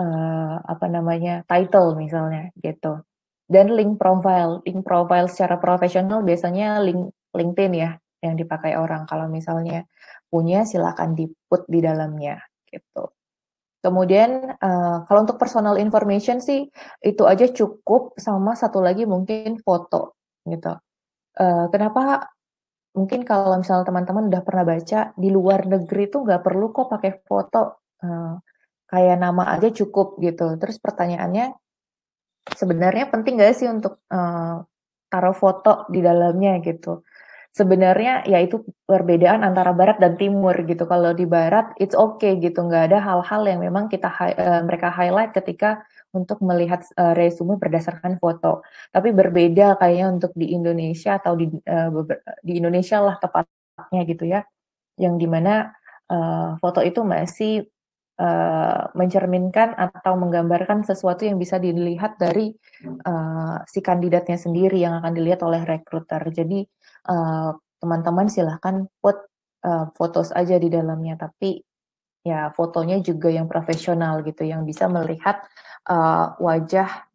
uh, 0.01 0.55
apa 0.65 0.87
namanya 0.89 1.49
title 1.49 1.97
misalnya 1.97 2.53
gitu. 2.61 3.01
Dan 3.49 3.73
link 3.73 3.97
profile, 3.97 4.61
link 4.69 4.85
profile 4.85 5.33
secara 5.33 5.57
profesional 5.57 6.21
biasanya 6.21 6.85
link 6.85 7.17
LinkedIn 7.33 7.73
ya 7.73 7.91
yang 8.23 8.35
dipakai 8.35 8.75
orang. 8.75 9.07
Kalau 9.07 9.27
misalnya 9.31 9.87
punya 10.29 10.67
silakan 10.69 11.17
di-put 11.17 11.65
di 11.67 11.81
dalamnya 11.81 12.39
gitu. 12.69 13.13
Kemudian 13.79 14.59
uh, 14.59 15.07
kalau 15.07 15.23
untuk 15.23 15.39
personal 15.39 15.79
information 15.79 16.43
sih 16.43 16.67
itu 17.01 17.23
aja 17.25 17.47
cukup 17.47 18.19
sama 18.19 18.59
satu 18.59 18.83
lagi 18.83 19.07
mungkin 19.07 19.63
foto 19.63 20.19
gitu. 20.45 20.75
Uh, 21.39 21.71
kenapa 21.71 22.27
mungkin 22.99 23.23
kalau 23.23 23.55
misalnya 23.55 23.87
teman-teman 23.87 24.27
udah 24.27 24.43
pernah 24.43 24.67
baca 24.67 25.15
di 25.15 25.29
luar 25.31 25.71
negeri 25.71 26.11
tuh 26.11 26.27
nggak 26.27 26.43
perlu 26.43 26.75
kok 26.75 26.91
pakai 26.91 27.23
foto 27.23 27.87
uh, 28.03 28.35
kayak 28.91 29.17
nama 29.23 29.55
aja 29.55 29.71
cukup 29.71 30.19
gitu. 30.19 30.59
Terus 30.59 30.77
pertanyaannya 30.83 31.55
sebenarnya 32.51 33.07
penting 33.15 33.39
nggak 33.39 33.55
sih 33.55 33.71
untuk 33.71 34.03
uh, 34.11 34.59
taruh 35.07 35.37
foto 35.39 35.87
di 35.87 36.03
dalamnya 36.03 36.59
gitu? 36.67 37.07
Sebenarnya 37.55 38.25
ya 38.29 38.39
itu 38.43 38.65
perbedaan 38.85 39.45
antara 39.45 39.73
barat 39.73 39.99
dan 40.01 40.17
timur 40.17 40.55
gitu. 40.67 40.85
Kalau 40.85 41.13
di 41.13 41.25
barat 41.25 41.73
it's 41.81 41.97
okay 41.97 42.37
gitu, 42.39 42.65
nggak 42.65 42.93
ada 42.93 42.99
hal-hal 43.01 43.43
yang 43.49 43.61
memang 43.63 43.89
kita 43.89 44.09
uh, 44.11 44.63
mereka 44.65 44.93
highlight 44.93 45.33
ketika 45.33 45.83
untuk 46.13 46.41
melihat 46.41 46.85
uh, 46.97 47.13
resume 47.13 47.61
berdasarkan 47.61 48.17
foto. 48.17 48.65
Tapi 48.91 49.13
berbeda 49.13 49.77
kayaknya 49.77 50.07
untuk 50.09 50.33
di 50.35 50.53
Indonesia 50.57 51.21
atau 51.21 51.37
di 51.37 51.47
uh, 51.49 51.91
di 52.43 52.53
Indonesia 52.57 52.99
lah 53.01 53.21
tepatnya 53.21 54.03
gitu 54.09 54.25
ya, 54.25 54.41
yang 54.97 55.21
di 55.21 55.29
mana 55.29 55.73
uh, 56.09 56.57
foto 56.59 56.81
itu 56.81 57.05
masih 57.05 57.69
uh, 58.19 58.91
mencerminkan 58.93 59.79
atau 59.79 60.19
menggambarkan 60.19 60.83
sesuatu 60.83 61.25
yang 61.25 61.39
bisa 61.39 61.57
dilihat 61.57 62.19
dari 62.19 62.53
uh, 63.07 63.63
si 63.65 63.81
kandidatnya 63.81 64.37
sendiri 64.37 64.83
yang 64.83 64.99
akan 64.99 65.15
dilihat 65.15 65.41
oleh 65.47 65.63
rekruter. 65.63 66.21
Jadi 66.31 66.67
eh, 67.09 67.51
teman-teman 67.79 68.27
silahkan 68.27 68.91
put 68.99 69.17
uh, 69.63 69.87
fotos 69.95 70.35
aja 70.35 70.59
di 70.59 70.67
dalamnya, 70.67 71.15
tapi 71.15 71.63
ya 72.27 72.51
fotonya 72.53 72.99
juga 72.99 73.31
yang 73.31 73.47
profesional 73.47 74.27
gitu, 74.27 74.43
yang 74.43 74.67
bisa 74.67 74.91
melihat 74.91 75.47
uh, 75.87 76.35
wajah 76.43 77.07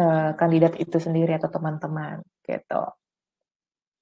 uh, 0.00 0.32
kandidat 0.34 0.80
itu 0.80 0.96
sendiri 0.96 1.36
atau 1.36 1.52
teman-teman 1.52 2.24
gitu. 2.48 2.82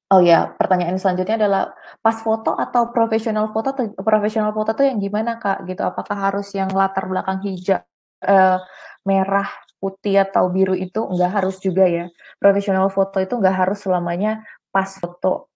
Oh 0.06 0.22
ya, 0.22 0.54
pertanyaan 0.54 1.02
selanjutnya 1.02 1.34
adalah 1.34 1.62
pas 1.98 2.14
foto 2.22 2.54
atau 2.54 2.94
profesional 2.94 3.50
foto 3.50 3.74
profesional 4.06 4.54
foto 4.54 4.70
tuh 4.78 4.86
yang 4.86 5.02
gimana 5.02 5.42
kak 5.42 5.66
gitu? 5.66 5.82
Apakah 5.82 6.30
harus 6.30 6.54
yang 6.54 6.70
latar 6.70 7.10
belakang 7.10 7.42
hijau, 7.42 7.82
uh, 8.22 8.58
merah, 9.02 9.50
putih 9.82 10.22
atau 10.22 10.46
biru 10.54 10.78
itu 10.78 11.02
enggak 11.10 11.42
harus 11.42 11.58
juga 11.58 11.90
ya. 11.90 12.06
Profesional 12.38 12.86
foto 12.94 13.18
itu 13.18 13.34
enggak 13.34 13.66
harus 13.66 13.82
selamanya 13.82 14.46
pas 14.70 14.86
foto 14.94 15.50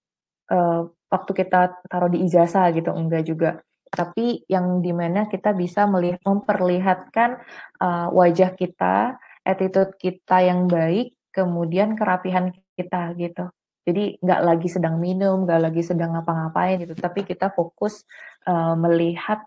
uh, 0.50 0.82
waktu 1.10 1.32
kita 1.34 1.86
taruh 1.86 2.10
di 2.10 2.26
ijazah 2.26 2.74
gitu 2.74 2.90
enggak 2.90 3.22
juga 3.26 3.50
tapi 3.90 4.46
yang 4.46 4.78
di 4.78 4.94
mana 4.94 5.26
kita 5.26 5.50
bisa 5.50 5.82
melihat 5.90 6.22
memperlihatkan 6.22 7.42
uh, 7.82 8.06
wajah 8.14 8.54
kita 8.54 9.18
attitude 9.42 9.98
kita 9.98 10.46
yang 10.46 10.70
baik 10.70 11.18
kemudian 11.34 11.98
kerapihan 11.98 12.54
kita 12.78 13.18
gitu 13.18 13.50
jadi 13.84 14.20
nggak 14.20 14.40
lagi 14.44 14.68
sedang 14.68 15.00
minum 15.00 15.48
nggak 15.48 15.60
lagi 15.60 15.82
sedang 15.84 16.16
ngapa-ngapain 16.16 16.80
gitu 16.84 16.94
tapi 16.96 17.24
kita 17.24 17.52
fokus 17.52 18.04
uh, 18.48 18.76
melihat 18.76 19.44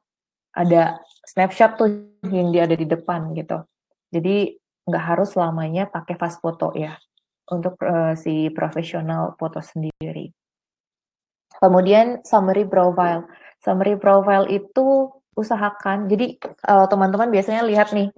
ada 0.54 1.02
snapshot 1.26 1.78
tuh 1.78 1.90
yang 2.30 2.54
dia 2.54 2.66
ada 2.66 2.78
di 2.78 2.86
depan 2.86 3.34
gitu 3.34 3.66
jadi 4.14 4.54
nggak 4.84 5.04
harus 5.04 5.34
selamanya 5.34 5.88
pakai 5.88 6.20
fast 6.20 6.44
foto 6.44 6.76
ya 6.76 6.98
untuk 7.50 7.76
uh, 7.84 8.16
si 8.16 8.48
profesional 8.54 9.36
foto 9.36 9.60
sendiri. 9.60 10.32
Kemudian 11.60 12.24
summary 12.24 12.64
profile. 12.68 13.28
Summary 13.64 13.96
profile 13.96 14.48
itu 14.52 15.12
usahakan 15.34 16.06
jadi 16.06 16.38
uh, 16.70 16.86
teman-teman 16.86 17.34
biasanya 17.34 17.66
lihat 17.66 17.90
nih 17.90 18.14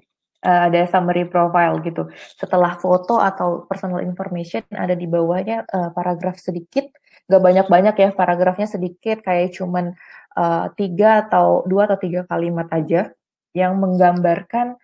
uh, 0.46 0.62
ada 0.70 0.86
summary 0.86 1.26
profile 1.26 1.82
gitu. 1.82 2.08
Setelah 2.38 2.78
foto 2.78 3.18
atau 3.18 3.66
personal 3.66 4.06
information 4.06 4.62
ada 4.72 4.94
di 4.94 5.10
bawahnya 5.10 5.66
uh, 5.66 5.90
paragraf 5.92 6.38
sedikit, 6.38 6.86
gak 7.26 7.42
banyak-banyak 7.42 7.96
ya 7.98 8.10
paragrafnya 8.14 8.70
sedikit 8.70 9.26
kayak 9.26 9.58
cuman 9.58 9.98
uh, 10.38 10.70
tiga 10.78 11.26
atau 11.26 11.66
dua 11.66 11.90
atau 11.90 11.98
tiga 11.98 12.22
kalimat 12.30 12.70
aja 12.70 13.10
yang 13.58 13.82
menggambarkan 13.82 14.78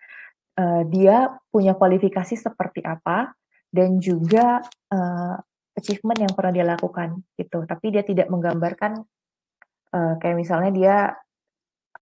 uh, 0.58 0.82
dia 0.90 1.30
punya 1.54 1.78
kualifikasi 1.78 2.34
seperti 2.34 2.82
apa 2.82 3.30
dan 3.70 4.02
juga 4.02 4.60
uh, 4.92 5.36
achievement 5.72 6.18
yang 6.28 6.32
pernah 6.36 6.52
dia 6.52 6.66
lakukan 6.66 7.22
gitu. 7.38 7.64
Tapi 7.64 7.86
dia 7.94 8.04
tidak 8.04 8.28
menggambarkan 8.28 9.00
uh, 9.94 10.14
kayak 10.20 10.36
misalnya 10.36 10.70
dia 10.72 10.96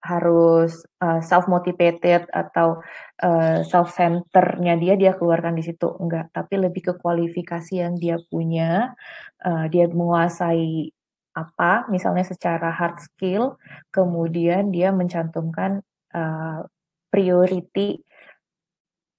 harus 0.06 0.86
uh, 1.02 1.18
self 1.18 1.50
motivated 1.50 2.30
atau 2.30 2.78
uh, 3.26 3.66
self 3.66 3.90
centernya 3.90 4.78
dia 4.78 4.94
dia 4.94 5.12
keluarkan 5.18 5.58
di 5.58 5.66
situ. 5.66 5.90
Enggak 5.98 6.30
tapi 6.30 6.62
lebih 6.62 6.82
ke 6.88 6.92
kualifikasi 7.02 7.82
yang 7.82 7.98
dia 7.98 8.22
punya 8.30 8.94
uh, 9.42 9.66
dia 9.66 9.90
menguasai 9.90 10.94
apa 11.36 11.84
misalnya 11.92 12.25
secara 12.25 12.72
hard 12.72 12.96
skill 12.96 13.60
kemudian 13.92 14.72
dia 14.72 14.88
mencantumkan 14.88 15.84
uh, 16.16 16.64
priority 17.12 18.00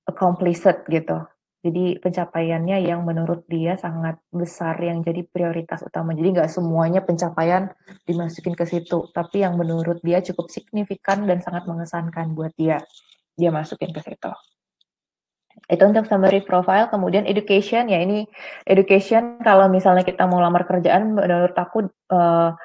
accomplished 0.10 0.82
gitu 0.89 1.29
jadi 1.67 2.00
pencapaiannya 2.00 2.88
yang 2.88 3.03
menurut 3.03 3.43
dia 3.51 3.75
sangat 3.75 4.15
besar 4.31 4.79
yang 4.79 5.03
jadi 5.03 5.27
prioritas 5.27 5.83
utama. 5.83 6.15
Jadi 6.15 6.39
nggak 6.39 6.47
semuanya 6.47 7.03
pencapaian 7.03 7.67
dimasukin 8.07 8.55
ke 8.55 8.63
situ, 8.63 9.12
tapi 9.12 9.43
yang 9.43 9.59
menurut 9.59 10.00
dia 10.00 10.24
cukup 10.24 10.47
signifikan 10.47 11.27
dan 11.27 11.43
sangat 11.43 11.67
mengesankan 11.67 12.31
buat 12.31 12.55
dia, 12.55 12.79
dia 13.36 13.51
masukin 13.51 13.91
ke 13.91 14.00
situ. 14.00 14.31
Itu 15.67 15.83
untuk 15.83 16.07
summary 16.07 16.47
profile, 16.47 16.88
kemudian 16.88 17.27
education 17.27 17.91
ya 17.91 18.00
ini 18.00 18.24
education 18.63 19.43
kalau 19.43 19.67
misalnya 19.67 20.07
kita 20.07 20.24
mau 20.24 20.39
lamar 20.39 20.63
kerjaan 20.63 21.12
menurut 21.17 21.51
aku 21.51 21.91
uh, 22.13 22.55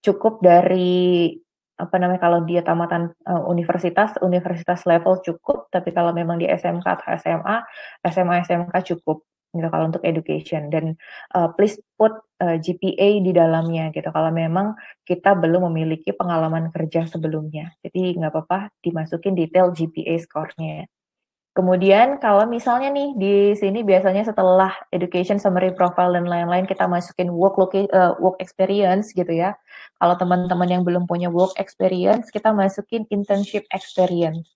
cukup 0.00 0.40
dari 0.40 1.36
apa 1.78 1.94
namanya 1.96 2.20
kalau 2.20 2.42
dia 2.42 2.60
tamatan 2.66 3.14
uh, 3.24 3.46
universitas 3.46 4.18
universitas 4.20 4.82
level 4.82 5.22
cukup 5.22 5.70
tapi 5.70 5.94
kalau 5.94 6.10
memang 6.10 6.42
di 6.42 6.50
SMK 6.50 6.82
atau 6.84 7.08
SMA 7.22 7.56
SMA 8.10 8.34
SMK 8.42 8.74
cukup 8.94 9.22
gitu 9.54 9.68
kalau 9.72 9.88
untuk 9.88 10.04
education. 10.04 10.68
Dan 10.68 10.98
uh, 11.32 11.48
please 11.56 11.80
put 11.96 12.12
uh, 12.44 12.56
GPA 12.60 13.24
di 13.24 13.32
dalamnya 13.32 13.88
gitu. 13.96 14.08
Kalau 14.12 14.28
memang 14.28 14.76
kita 15.08 15.32
belum 15.38 15.72
memiliki 15.72 16.12
pengalaman 16.12 16.68
kerja 16.68 17.08
sebelumnya. 17.08 17.72
Jadi 17.80 18.20
nggak 18.20 18.32
apa-apa 18.32 18.68
dimasukin 18.84 19.32
detail 19.32 19.72
GPA 19.72 20.20
skornya 20.20 20.84
Kemudian 21.58 22.22
kalau 22.22 22.46
misalnya 22.46 22.86
nih 22.94 23.18
di 23.18 23.34
sini 23.58 23.82
biasanya 23.82 24.22
setelah 24.22 24.70
education 24.94 25.42
summary 25.42 25.74
profile 25.74 26.14
dan 26.14 26.30
lain-lain 26.30 26.70
kita 26.70 26.86
masukin 26.86 27.34
work 27.34 27.58
uh, 27.58 28.14
work 28.22 28.38
experience 28.38 29.10
gitu 29.10 29.34
ya. 29.34 29.58
Kalau 29.98 30.14
teman-teman 30.14 30.70
yang 30.70 30.86
belum 30.86 31.10
punya 31.10 31.26
work 31.26 31.58
experience 31.58 32.30
kita 32.30 32.54
masukin 32.54 33.10
internship 33.10 33.66
experience 33.74 34.54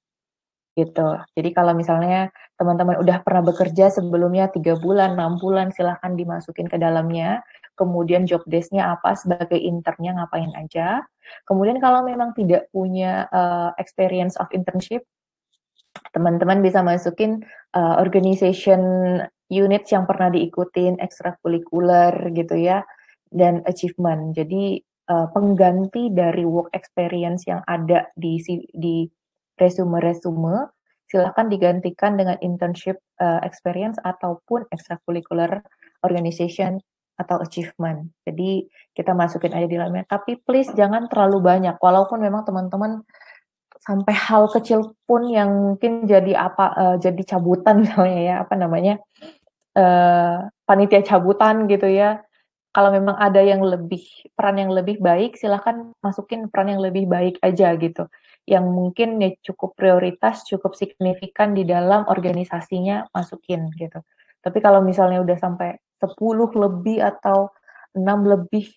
gitu. 0.78 1.18
Jadi 1.35 1.50
kalau 1.50 1.75
misalnya 1.75 2.30
teman-teman 2.54 2.94
udah 3.02 3.18
pernah 3.26 3.42
bekerja 3.50 3.90
sebelumnya 3.90 4.47
tiga 4.54 4.78
bulan, 4.78 5.18
enam 5.18 5.42
bulan, 5.42 5.75
silahkan 5.75 6.14
dimasukin 6.14 6.71
ke 6.71 6.78
dalamnya. 6.78 7.42
Kemudian 7.75 8.30
job 8.30 8.47
desk-nya 8.47 8.94
apa 8.94 9.18
sebagai 9.18 9.59
internnya 9.59 10.23
ngapain 10.23 10.54
aja. 10.54 11.02
Kemudian 11.50 11.82
kalau 11.82 12.06
memang 12.06 12.30
tidak 12.38 12.71
punya 12.71 13.26
uh, 13.35 13.75
experience 13.75 14.38
of 14.38 14.47
internship, 14.54 15.02
teman-teman 16.11 16.59
bisa 16.59 16.83
masukin 16.83 17.46
uh, 17.79 18.03
organization 18.03 18.83
units 19.53 19.92
yang 19.94 20.09
pernah 20.09 20.33
diikutin, 20.33 20.98
ekstrakurikuler 20.98 22.33
gitu 22.35 22.57
ya, 22.59 22.83
dan 23.31 23.61
achievement. 23.68 24.35
Jadi 24.35 24.83
uh, 25.12 25.29
pengganti 25.31 26.11
dari 26.11 26.42
work 26.42 26.72
experience 26.74 27.46
yang 27.46 27.62
ada 27.70 28.11
di 28.18 28.40
di 28.74 29.07
resume-resume, 29.61 30.72
silahkan 31.07 31.46
digantikan 31.53 32.16
dengan 32.16 32.40
internship 32.40 32.96
uh, 33.20 33.38
experience 33.44 34.00
ataupun 34.03 34.64
ekstrakurikuler 34.72 35.61
organization 36.03 36.81
atau 37.20 37.38
achievement. 37.44 38.09
Jadi 38.24 38.66
kita 38.96 39.12
masukin 39.12 39.53
aja 39.53 39.68
di 39.68 39.77
dalamnya. 39.77 40.09
Tapi 40.09 40.40
please 40.42 40.72
jangan 40.72 41.07
terlalu 41.07 41.44
banyak. 41.44 41.77
Walaupun 41.79 42.18
memang 42.18 42.42
teman-teman 42.48 43.05
sampai 43.83 44.14
hal 44.14 44.47
kecil 44.47 44.95
pun 45.11 45.27
yang 45.27 45.51
mungkin 45.51 46.07
jadi 46.07 46.38
apa 46.38 46.64
uh, 46.79 46.97
jadi 47.03 47.18
cabutan 47.27 47.79
misalnya 47.83 48.21
ya 48.23 48.35
apa 48.47 48.55
namanya 48.55 49.03
uh, 49.75 50.47
panitia 50.64 51.03
cabutan 51.03 51.66
gitu 51.66 51.90
ya. 51.90 52.23
Kalau 52.73 52.88
memang 52.88 53.21
ada 53.21 53.45
yang 53.45 53.61
lebih 53.61 54.01
peran 54.33 54.57
yang 54.57 54.73
lebih 54.73 54.97
baik 54.97 55.37
silahkan 55.37 55.92
masukin 56.01 56.49
peran 56.49 56.73
yang 56.73 56.81
lebih 56.81 57.05
baik 57.05 57.37
aja 57.45 57.77
gitu. 57.77 58.09
Yang 58.49 58.64
mungkin 58.73 59.21
ya 59.21 59.37
cukup 59.45 59.77
prioritas 59.77 60.49
cukup 60.49 60.73
signifikan 60.73 61.53
di 61.53 61.68
dalam 61.68 62.09
organisasinya 62.09 63.12
masukin 63.12 63.68
gitu. 63.77 64.01
Tapi 64.40 64.59
kalau 64.64 64.81
misalnya 64.81 65.21
udah 65.21 65.37
sampai 65.37 65.77
10 66.01 66.16
lebih 66.57 67.05
atau 67.05 67.53
enam 67.92 68.25
lebih 68.25 68.73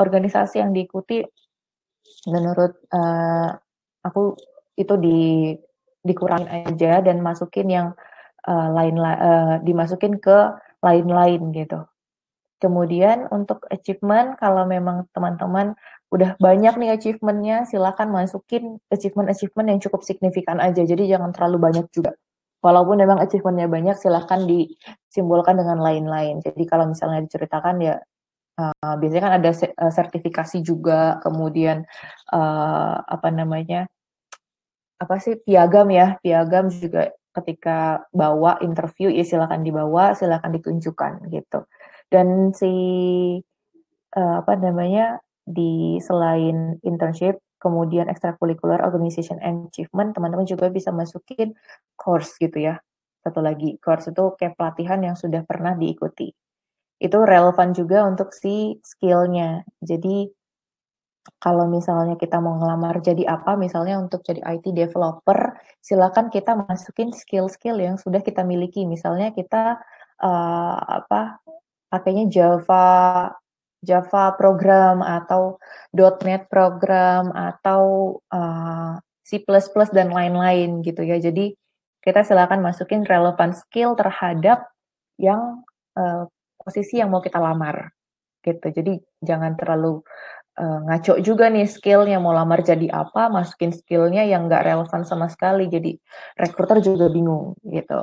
organisasi 0.00 0.64
yang 0.64 0.72
diikuti 0.72 1.20
menurut 2.26 2.80
uh, 2.90 3.60
aku 4.04 4.36
itu 4.76 4.94
di 5.00 5.20
dikurangin 6.04 6.68
aja 6.68 7.00
dan 7.00 7.24
masukin 7.24 7.66
yang 7.72 7.86
uh, 8.44 8.68
lain 8.76 9.00
uh, 9.00 9.56
dimasukin 9.64 10.20
ke 10.20 10.52
lain-lain 10.84 11.40
gitu. 11.56 11.88
Kemudian 12.60 13.28
untuk 13.32 13.64
achievement 13.72 14.36
kalau 14.36 14.68
memang 14.68 15.08
teman-teman 15.16 15.76
udah 16.12 16.38
banyak 16.38 16.78
nih 16.78 16.94
achievementnya, 16.94 17.66
silakan 17.66 18.14
masukin 18.14 18.78
achievement-achievement 18.92 19.68
yang 19.74 19.80
cukup 19.82 20.06
signifikan 20.06 20.62
aja. 20.62 20.84
Jadi 20.84 21.10
jangan 21.10 21.34
terlalu 21.34 21.58
banyak 21.58 21.86
juga. 21.90 22.14
Walaupun 22.62 22.96
memang 23.02 23.20
achievementnya 23.20 23.68
banyak, 23.68 23.96
silahkan 23.98 24.46
disimbolkan 24.46 25.60
dengan 25.60 25.82
lain-lain. 25.82 26.40
Jadi 26.40 26.64
kalau 26.64 26.88
misalnya 26.88 27.20
diceritakan 27.26 27.76
ya 27.82 28.00
uh, 28.58 28.94
biasanya 28.98 29.22
kan 29.22 29.34
ada 29.42 29.50
sertifikasi 29.90 30.62
juga, 30.62 31.18
kemudian 31.22 31.86
uh, 32.30 32.96
apa 33.02 33.28
namanya 33.34 33.90
apa 34.94 35.18
sih 35.18 35.36
piagam 35.42 35.90
ya 35.90 36.16
piagam 36.22 36.70
juga 36.70 37.10
ketika 37.34 38.06
bawa 38.14 38.62
interview 38.62 39.10
ya 39.10 39.26
silakan 39.26 39.66
dibawa 39.66 40.14
silakan 40.14 40.54
ditunjukkan 40.54 41.12
gitu. 41.34 41.66
Dan 42.06 42.54
si 42.54 42.72
uh, 44.14 44.34
apa 44.40 44.54
namanya 44.54 45.18
di 45.44 45.98
selain 45.98 46.78
internship 46.86 47.42
kemudian 47.58 48.06
extracurricular 48.12 48.80
organization 48.84 49.40
and 49.42 49.68
achievement 49.72 50.14
teman-teman 50.14 50.46
juga 50.46 50.70
bisa 50.70 50.94
masukin 50.94 51.56
course 51.98 52.38
gitu 52.38 52.62
ya. 52.62 52.78
Satu 53.24 53.40
lagi 53.42 53.80
course 53.82 54.12
itu 54.12 54.36
kayak 54.38 54.54
pelatihan 54.54 55.00
yang 55.02 55.16
sudah 55.18 55.42
pernah 55.42 55.74
diikuti 55.74 56.30
itu 57.02 57.18
relevan 57.22 57.74
juga 57.74 58.06
untuk 58.06 58.30
si 58.30 58.78
skillnya 58.82 59.66
jadi 59.82 60.30
kalau 61.40 61.64
misalnya 61.68 62.20
kita 62.20 62.36
mau 62.36 62.60
ngelamar 62.60 63.00
jadi 63.00 63.24
apa, 63.24 63.56
misalnya 63.56 63.96
untuk 63.96 64.20
jadi 64.20 64.44
IT 64.44 64.76
developer, 64.76 65.56
silakan 65.80 66.28
kita 66.28 66.52
masukin 66.52 67.16
skill-skill 67.16 67.80
yang 67.80 67.96
sudah 67.96 68.20
kita 68.20 68.44
miliki. 68.44 68.84
Misalnya 68.84 69.32
kita 69.32 69.80
uh, 70.20 70.76
apa 70.76 71.40
pakainya 71.88 72.28
Java 72.28 73.32
Java 73.84 74.24
program 74.36 75.04
atau 75.04 75.60
.NET 75.96 76.48
program 76.48 77.32
atau 77.32 78.16
uh, 78.32 78.96
C++ 79.24 79.40
dan 79.92 80.08
lain-lain 80.12 80.80
gitu 80.84 81.04
ya. 81.04 81.20
Jadi 81.20 81.56
kita 82.04 82.20
silakan 82.24 82.60
masukin 82.60 83.04
relevan 83.04 83.56
skill 83.56 83.96
terhadap 83.96 84.68
yang 85.16 85.64
uh, 85.96 86.28
posisi 86.64 86.98
yang 86.98 87.12
mau 87.12 87.20
kita 87.20 87.36
lamar 87.36 87.92
gitu. 88.44 88.66
Jadi 88.72 89.00
jangan 89.24 89.56
terlalu 89.56 90.04
uh, 90.60 90.78
ngaco 90.88 91.20
juga 91.24 91.48
nih 91.48 91.68
skillnya 91.68 92.20
mau 92.20 92.36
lamar 92.36 92.60
jadi 92.60 92.90
apa 92.92 93.32
masukin 93.32 93.72
skillnya 93.72 94.22
yang 94.28 94.46
nggak 94.46 94.64
relevan 94.64 95.02
sama 95.08 95.26
sekali. 95.32 95.68
Jadi 95.68 95.96
rekruter 96.36 96.84
juga 96.84 97.08
bingung 97.08 97.56
gitu. 97.64 98.00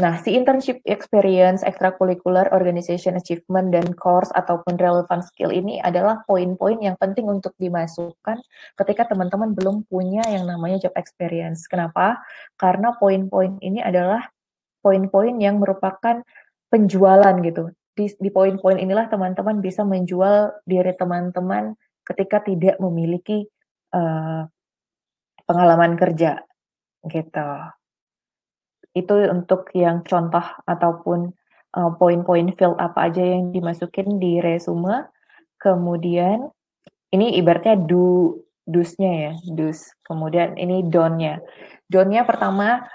Nah 0.00 0.16
si 0.24 0.32
internship 0.32 0.80
experience 0.88 1.60
extracurricular 1.60 2.48
organization 2.56 3.12
achievement 3.12 3.76
dan 3.76 3.92
course 3.92 4.32
ataupun 4.32 4.80
relevant 4.80 5.20
skill 5.20 5.52
ini 5.52 5.84
adalah 5.84 6.24
poin-poin 6.24 6.80
yang 6.80 6.96
penting 6.96 7.28
untuk 7.28 7.52
dimasukkan 7.60 8.40
ketika 8.80 9.12
teman-teman 9.12 9.52
belum 9.52 9.84
punya 9.84 10.24
yang 10.32 10.48
namanya 10.48 10.88
job 10.88 10.96
experience. 10.96 11.68
Kenapa? 11.68 12.24
Karena 12.56 12.96
poin-poin 12.96 13.60
ini 13.60 13.84
adalah 13.84 14.32
poin-poin 14.80 15.36
yang 15.36 15.60
merupakan 15.60 16.24
penjualan 16.72 17.36
gitu 17.44 17.68
di, 17.92 18.08
di 18.08 18.30
poin-poin 18.32 18.80
inilah 18.80 19.08
teman-teman 19.12 19.60
bisa 19.60 19.84
menjual 19.84 20.64
diri 20.64 20.92
teman-teman 20.96 21.76
ketika 22.02 22.42
tidak 22.42 22.80
memiliki 22.80 23.46
uh, 23.94 24.48
pengalaman 25.44 25.94
kerja 25.94 26.40
gitu. 27.06 27.50
Itu 28.92 29.14
untuk 29.32 29.72
yang 29.72 30.04
contoh 30.04 30.44
ataupun 30.68 31.32
uh, 31.76 31.90
poin-poin 31.96 32.52
field 32.56 32.76
apa 32.80 33.12
aja 33.12 33.22
yang 33.22 33.52
dimasukin 33.52 34.20
di 34.20 34.40
resume. 34.40 35.08
Kemudian 35.60 36.50
ini 37.12 37.36
ibaratnya 37.38 37.76
do 37.76 38.40
dusnya 38.64 39.12
ya, 39.30 39.32
dus. 39.52 39.92
Kemudian 40.06 40.56
ini 40.56 40.86
donnya. 40.86 41.42
Donnya 41.86 42.24
pertama 42.24 42.88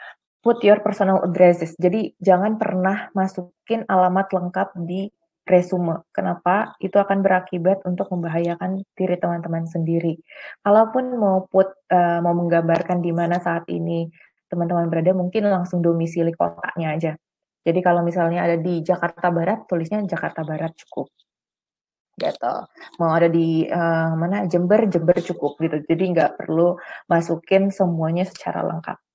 put 0.47 0.63
your 0.63 0.79
personal 0.79 1.19
addresses. 1.27 1.75
Jadi 1.75 2.15
jangan 2.23 2.55
pernah 2.55 3.11
masukin 3.11 3.83
alamat 3.83 4.31
lengkap 4.31 4.79
di 4.87 5.11
resume. 5.43 6.07
Kenapa? 6.15 6.79
Itu 6.79 7.03
akan 7.03 7.19
berakibat 7.19 7.83
untuk 7.83 8.07
membahayakan 8.15 8.79
diri 8.95 9.19
teman-teman 9.19 9.67
sendiri. 9.67 10.15
Kalaupun 10.63 11.19
mau 11.19 11.43
put 11.51 11.67
uh, 11.91 12.23
mau 12.23 12.31
menggambarkan 12.31 13.03
di 13.03 13.11
mana 13.11 13.43
saat 13.43 13.67
ini 13.67 14.07
teman-teman 14.47 14.87
berada, 14.87 15.11
mungkin 15.11 15.51
langsung 15.51 15.83
domisili 15.83 16.31
kotanya 16.31 16.95
aja. 16.95 17.11
Jadi 17.67 17.83
kalau 17.83 17.99
misalnya 17.99 18.47
ada 18.47 18.55
di 18.55 18.79
Jakarta 18.79 19.27
Barat, 19.27 19.67
tulisnya 19.67 19.99
Jakarta 20.07 20.47
Barat 20.47 20.71
cukup. 20.87 21.11
Gitu. 22.15 22.55
Mau 23.03 23.11
ada 23.11 23.27
di 23.27 23.67
uh, 23.67 24.15
mana 24.15 24.47
Jember, 24.47 24.87
Jember 24.87 25.19
cukup 25.19 25.59
gitu. 25.59 25.83
Jadi 25.83 26.03
nggak 26.15 26.39
perlu 26.39 26.79
masukin 27.11 27.67
semuanya 27.67 28.23
secara 28.23 28.63
lengkap. 28.63 29.06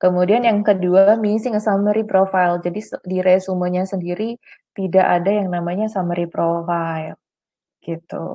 Kemudian 0.00 0.48
yang 0.48 0.64
kedua, 0.64 1.20
missing 1.20 1.60
summary 1.60 2.08
profile. 2.08 2.56
Jadi 2.64 2.80
di 3.04 3.20
resumenya 3.20 3.84
sendiri 3.84 4.32
tidak 4.72 5.04
ada 5.20 5.28
yang 5.28 5.52
namanya 5.52 5.92
summary 5.92 6.24
profile. 6.24 7.20
Gitu. 7.84 8.26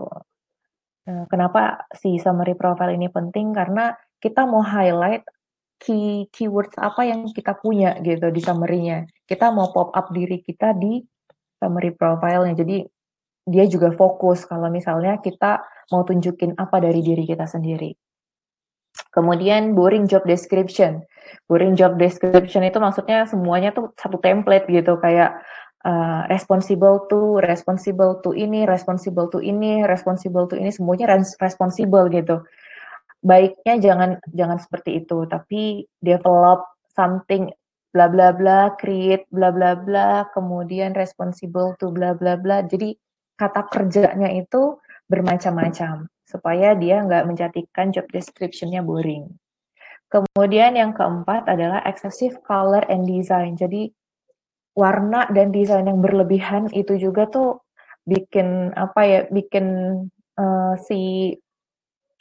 Nah, 1.09 1.25
kenapa 1.25 1.89
si 1.97 2.21
summary 2.21 2.53
profile 2.53 2.93
ini 2.93 3.09
penting? 3.09 3.49
Karena 3.57 3.97
kita 4.21 4.45
mau 4.45 4.61
highlight 4.61 5.25
key 5.81 6.29
keywords 6.29 6.77
apa 6.77 7.01
yang 7.05 7.29
kita 7.33 7.57
punya 7.57 7.97
gitu 8.05 8.29
di 8.29 8.41
summary-nya. 8.45 9.09
Kita 9.25 9.49
mau 9.49 9.73
pop 9.73 9.89
up 9.97 10.13
diri 10.13 10.45
kita 10.45 10.77
di 10.77 11.01
summary 11.57 11.97
profile-nya. 11.97 12.53
Jadi 12.53 12.85
dia 13.45 13.65
juga 13.65 13.93
fokus 13.93 14.45
kalau 14.45 14.69
misalnya 14.69 15.17
kita 15.21 15.61
mau 15.93 16.01
tunjukin 16.01 16.57
apa 16.57 16.77
dari 16.81 17.01
diri 17.01 17.25
kita 17.25 17.45
sendiri. 17.45 18.04
Kemudian 19.15 19.75
boring 19.75 20.11
job 20.11 20.27
description. 20.27 21.03
Boring 21.47 21.75
job 21.79 21.95
description 21.95 22.67
itu 22.67 22.77
maksudnya 22.83 23.23
semuanya 23.27 23.71
tuh 23.71 23.95
satu 23.95 24.19
template 24.19 24.67
gitu 24.67 24.99
kayak 24.99 25.39
uh, 25.87 26.27
responsible 26.27 27.07
to 27.07 27.39
responsible 27.43 28.19
to 28.19 28.35
ini 28.35 28.67
responsible 28.67 29.31
to 29.31 29.39
ini 29.39 29.87
responsible 29.87 30.45
to 30.51 30.59
ini 30.59 30.71
semuanya 30.71 31.15
responsible 31.39 32.11
gitu. 32.11 32.43
Baiknya 33.25 33.79
jangan 33.81 34.09
jangan 34.35 34.59
seperti 34.59 35.01
itu 35.03 35.25
tapi 35.31 35.87
develop 36.03 36.67
something 36.93 37.49
bla 37.95 38.11
bla 38.11 38.35
bla 38.35 38.75
create 38.75 39.23
bla 39.31 39.49
bla 39.49 39.79
bla 39.79 40.27
kemudian 40.35 40.91
responsible 40.91 41.73
to 41.79 41.89
bla 41.89 42.11
bla 42.13 42.35
bla. 42.35 42.67
Jadi 42.67 42.93
kata 43.39 43.67
kerjanya 43.71 44.27
itu 44.31 44.75
bermacam-macam 45.07 46.11
supaya 46.25 46.73
dia 46.73 47.05
nggak 47.05 47.25
menjadikan 47.29 47.93
job 47.93 48.09
descriptionnya 48.09 48.81
boring 48.81 49.29
Kemudian 50.15 50.77
yang 50.77 50.91
keempat 50.93 51.49
adalah 51.49 51.81
excessive 51.83 52.39
color 52.45 52.85
and 52.87 53.09
design. 53.09 53.57
Jadi 53.57 53.89
warna 54.77 55.25
dan 55.33 55.49
desain 55.49 55.87
yang 55.87 55.99
berlebihan 55.99 56.69
itu 56.71 56.95
juga 56.95 57.25
tuh 57.27 57.65
bikin 58.05 58.71
apa 58.77 59.01
ya, 59.03 59.19
bikin 59.27 59.65
uh, 60.37 60.73
si 60.77 61.33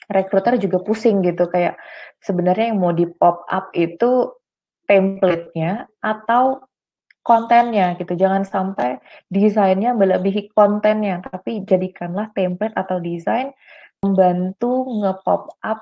recruiter 0.09 0.57
juga 0.61 0.81
pusing 0.81 1.23
gitu 1.25 1.49
kayak 1.49 1.79
sebenarnya 2.21 2.73
yang 2.73 2.81
mau 2.81 2.93
di 2.93 3.09
pop 3.09 3.45
up 3.49 3.73
itu 3.77 4.33
template-nya 4.88 5.87
atau 6.01 6.64
kontennya 7.21 7.97
gitu. 8.01 8.17
Jangan 8.17 8.49
sampai 8.49 8.99
desainnya 9.29 9.93
melebihi 9.93 10.53
kontennya, 10.57 11.21
tapi 11.21 11.62
jadikanlah 11.62 12.33
template 12.33 12.77
atau 12.77 12.97
desain 13.01 13.53
membantu 14.05 14.85
nge-pop 15.01 15.57
up 15.64 15.81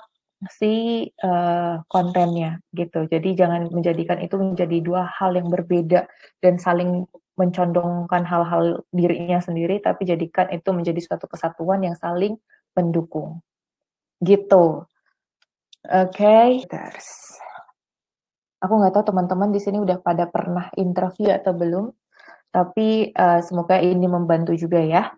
si 0.51 1.07
uh, 1.23 1.83
kontennya 1.91 2.63
gitu. 2.75 3.07
Jadi 3.11 3.35
jangan 3.35 3.71
menjadikan 3.71 4.19
itu 4.23 4.39
menjadi 4.39 4.79
dua 4.83 5.03
hal 5.07 5.35
yang 5.35 5.51
berbeda 5.51 6.07
dan 6.43 6.59
saling 6.59 7.07
mencondongkan 7.35 8.23
hal-hal 8.23 8.87
dirinya 8.95 9.43
sendiri, 9.43 9.83
tapi 9.83 10.07
jadikan 10.07 10.47
itu 10.55 10.71
menjadi 10.71 11.01
suatu 11.03 11.27
kesatuan 11.27 11.83
yang 11.83 11.97
saling 11.99 12.39
mendukung. 12.79 13.43
Gitu. 14.23 14.87
Oke, 15.83 16.63
okay. 16.63 16.63
Aku 18.63 18.79
nggak 18.79 18.95
tahu 18.95 19.11
teman-teman 19.11 19.51
di 19.51 19.59
sini 19.59 19.83
udah 19.83 19.99
pada 19.99 20.31
pernah 20.31 20.71
interview 20.79 21.35
atau 21.35 21.51
belum, 21.51 21.91
tapi 22.55 23.11
uh, 23.11 23.43
semoga 23.43 23.83
ini 23.83 24.07
membantu 24.07 24.55
juga 24.55 24.79
ya. 24.79 25.11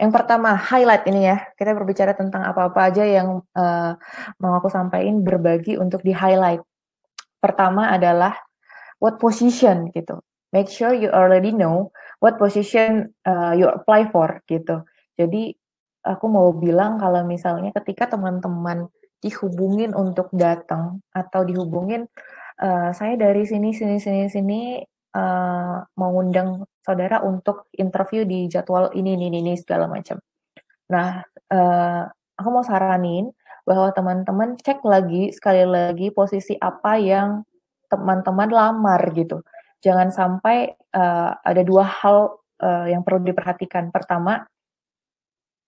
Yang 0.00 0.12
pertama, 0.16 0.56
highlight 0.56 1.04
ini 1.04 1.28
ya. 1.28 1.44
Kita 1.52 1.76
berbicara 1.76 2.16
tentang 2.16 2.40
apa-apa 2.48 2.88
aja 2.88 3.04
yang 3.04 3.44
uh, 3.52 3.92
mau 4.40 4.52
aku 4.56 4.72
sampaikan 4.72 5.20
berbagi 5.20 5.76
untuk 5.76 6.00
di-highlight. 6.00 6.64
Pertama 7.36 7.92
adalah 7.92 8.32
what 8.96 9.20
position 9.20 9.92
gitu. 9.92 10.24
Make 10.56 10.72
sure 10.72 10.96
you 10.96 11.12
already 11.12 11.52
know 11.52 11.92
what 12.16 12.40
position 12.40 13.12
uh, 13.28 13.52
you 13.52 13.68
apply 13.68 14.08
for 14.08 14.40
gitu. 14.48 14.88
Jadi 15.20 15.52
aku 16.00 16.26
mau 16.32 16.48
bilang 16.56 16.96
kalau 16.96 17.20
misalnya 17.28 17.68
ketika 17.76 18.16
teman-teman 18.16 18.88
dihubungin 19.20 19.92
untuk 19.92 20.32
datang 20.32 21.04
atau 21.12 21.44
dihubungin 21.44 22.08
uh, 22.56 22.88
saya 22.96 23.20
dari 23.20 23.44
sini 23.44 23.76
sini 23.76 24.00
sini 24.00 24.32
sini 24.32 24.60
uh, 25.14 25.82
mengundang 25.98 26.66
saudara 26.82 27.22
untuk 27.22 27.70
interview 27.76 28.26
di 28.26 28.46
jadwal 28.46 28.90
ini 28.94 29.14
ini 29.18 29.30
ini 29.30 29.54
segala 29.58 29.86
macam. 29.90 30.18
Nah, 30.90 31.22
uh, 31.52 32.02
aku 32.38 32.48
mau 32.50 32.64
saranin 32.66 33.30
bahwa 33.66 33.92
teman-teman 33.94 34.58
cek 34.58 34.82
lagi 34.82 35.30
sekali 35.30 35.62
lagi 35.62 36.10
posisi 36.10 36.56
apa 36.58 36.98
yang 36.98 37.46
teman-teman 37.90 38.50
lamar 38.50 39.02
gitu. 39.14 39.42
Jangan 39.82 40.10
sampai 40.10 40.74
uh, 40.94 41.30
ada 41.40 41.62
dua 41.62 41.86
hal 41.86 42.38
uh, 42.62 42.86
yang 42.90 43.06
perlu 43.06 43.22
diperhatikan. 43.22 43.94
Pertama, 43.94 44.46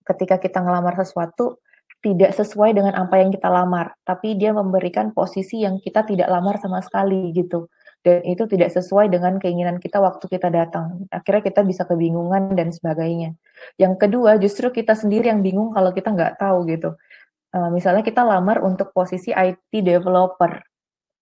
ketika 0.03 0.37
kita 0.39 0.59
ngelamar 0.59 0.99
sesuatu 0.99 1.63
tidak 2.03 2.35
sesuai 2.35 2.75
dengan 2.75 2.99
apa 2.99 3.15
yang 3.15 3.31
kita 3.31 3.47
lamar, 3.47 3.95
tapi 4.03 4.35
dia 4.35 4.51
memberikan 4.51 5.15
posisi 5.15 5.63
yang 5.63 5.79
kita 5.79 6.03
tidak 6.03 6.27
lamar 6.27 6.59
sama 6.59 6.83
sekali 6.83 7.31
gitu 7.31 7.71
dan 8.03 8.19
itu 8.27 8.43
tidak 8.51 8.69
sesuai 8.75 9.07
dengan 9.07 9.39
keinginan 9.39 9.79
kita 9.79 10.03
waktu 10.03 10.27
kita 10.27 10.51
datang. 10.51 11.07
Akhirnya 11.07 11.39
kita 11.39 11.63
bisa 11.63 11.87
kebingungan 11.87 12.51
dan 12.51 12.75
sebagainya. 12.75 13.39
Yang 13.79 13.95
kedua, 13.95 14.35
justru 14.43 14.67
kita 14.75 14.91
sendiri 14.91 15.31
yang 15.31 15.39
bingung 15.39 15.71
kalau 15.71 15.95
kita 15.95 16.11
nggak 16.11 16.35
tahu 16.35 16.67
gitu. 16.67 16.99
Uh, 17.55 17.71
misalnya 17.71 18.03
kita 18.03 18.27
lamar 18.27 18.59
untuk 18.59 18.91
posisi 18.91 19.31
IT 19.31 19.71
developer, 19.71 20.59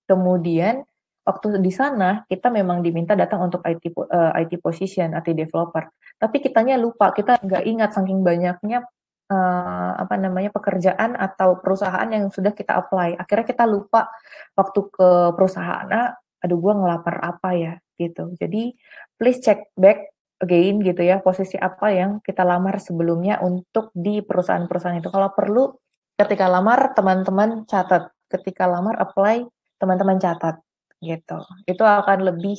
kemudian 0.10 0.82
waktu 1.22 1.62
di 1.62 1.70
sana 1.70 2.26
kita 2.26 2.50
memang 2.50 2.82
diminta 2.82 3.14
datang 3.14 3.46
untuk 3.46 3.62
IT 3.62 3.94
uh, 3.94 4.34
eh, 4.34 4.48
IT 4.48 4.58
position 4.64 5.14
IT 5.14 5.38
developer, 5.38 5.86
tapi 6.18 6.42
kitanya 6.42 6.82
lupa, 6.82 7.14
kita 7.14 7.38
nggak 7.46 7.64
ingat 7.68 7.90
saking 7.94 8.26
banyaknya 8.26 8.88
uh, 9.32 9.92
apa 10.02 10.16
namanya 10.18 10.50
pekerjaan 10.56 11.20
atau 11.20 11.60
perusahaan 11.60 12.08
yang 12.12 12.32
sudah 12.32 12.56
kita 12.56 12.80
apply. 12.80 13.20
Akhirnya 13.20 13.46
kita 13.46 13.66
lupa 13.68 14.12
waktu 14.56 14.80
ke 14.88 15.10
perusahaan 15.36 15.88
A, 15.92 16.21
aduh 16.42 16.58
gue 16.58 16.74
ngelapar 16.74 17.16
apa 17.22 17.50
ya 17.56 17.74
gitu. 17.96 18.34
Jadi 18.38 18.74
please 19.16 19.40
check 19.40 19.70
back 19.78 20.10
again 20.42 20.82
gitu 20.82 21.06
ya 21.06 21.22
posisi 21.22 21.56
apa 21.56 21.94
yang 21.94 22.18
kita 22.26 22.42
lamar 22.42 22.82
sebelumnya 22.82 23.38
untuk 23.46 23.94
di 23.94 24.26
perusahaan-perusahaan 24.26 24.98
itu. 24.98 25.10
Kalau 25.14 25.30
perlu 25.32 25.70
ketika 26.18 26.50
lamar 26.50 26.98
teman-teman 26.98 27.70
catat, 27.70 28.10
ketika 28.30 28.66
lamar 28.66 28.98
apply 28.98 29.46
teman-teman 29.78 30.18
catat 30.18 30.62
gitu. 31.02 31.42
Itu 31.70 31.86
akan 31.86 32.26
lebih 32.26 32.58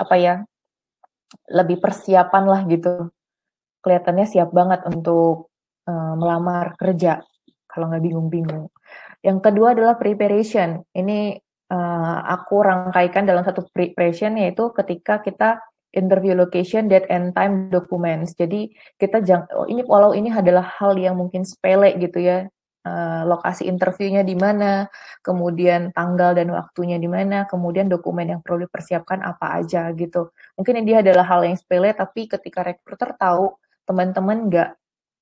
apa 0.00 0.16
ya? 0.16 0.34
lebih 1.50 1.78
persiapan 1.78 2.44
lah 2.46 2.60
gitu. 2.66 3.10
Kelihatannya 3.80 4.26
siap 4.26 4.50
banget 4.50 4.84
untuk 4.86 5.54
uh, 5.86 6.14
melamar 6.18 6.74
kerja 6.76 7.22
kalau 7.70 7.88
nggak 7.88 8.02
bingung-bingung. 8.02 8.66
Yang 9.22 9.38
kedua 9.40 9.72
adalah 9.78 9.94
preparation. 9.96 10.82
Ini 10.90 11.38
uh, 11.70 12.18
aku 12.26 12.60
rangkaikan 12.66 13.24
dalam 13.24 13.46
satu 13.46 13.64
preparation 13.70 14.36
yaitu 14.36 14.74
ketika 14.74 15.22
kita 15.22 15.62
interview 15.90 16.38
location, 16.38 16.86
date 16.86 17.06
and 17.10 17.34
time 17.34 17.70
documents. 17.70 18.34
Jadi 18.38 18.70
kita 18.98 19.22
jangan 19.22 19.46
oh, 19.54 19.66
ini 19.66 19.82
walau 19.86 20.14
ini 20.14 20.30
adalah 20.30 20.66
hal 20.78 20.94
yang 20.98 21.18
mungkin 21.18 21.42
sepele 21.46 21.94
gitu 21.98 22.22
ya. 22.22 22.46
Uh, 22.80 23.28
lokasi 23.28 23.68
interviewnya 23.68 24.24
di 24.24 24.32
mana, 24.32 24.88
kemudian 25.20 25.92
tanggal 25.92 26.32
dan 26.32 26.48
waktunya 26.48 26.96
di 26.96 27.12
mana, 27.12 27.44
kemudian 27.44 27.92
dokumen 27.92 28.32
yang 28.32 28.40
perlu 28.40 28.64
dipersiapkan 28.64 29.20
apa 29.20 29.60
aja 29.60 29.92
gitu. 29.92 30.32
Mungkin 30.56 30.80
ini 30.80 31.04
adalah 31.04 31.28
hal 31.28 31.44
yang 31.44 31.60
sepele, 31.60 31.92
tapi 31.92 32.24
ketika 32.24 32.64
recruiter 32.64 33.12
tahu 33.20 33.52
teman-teman 33.84 34.48
nggak 34.48 34.79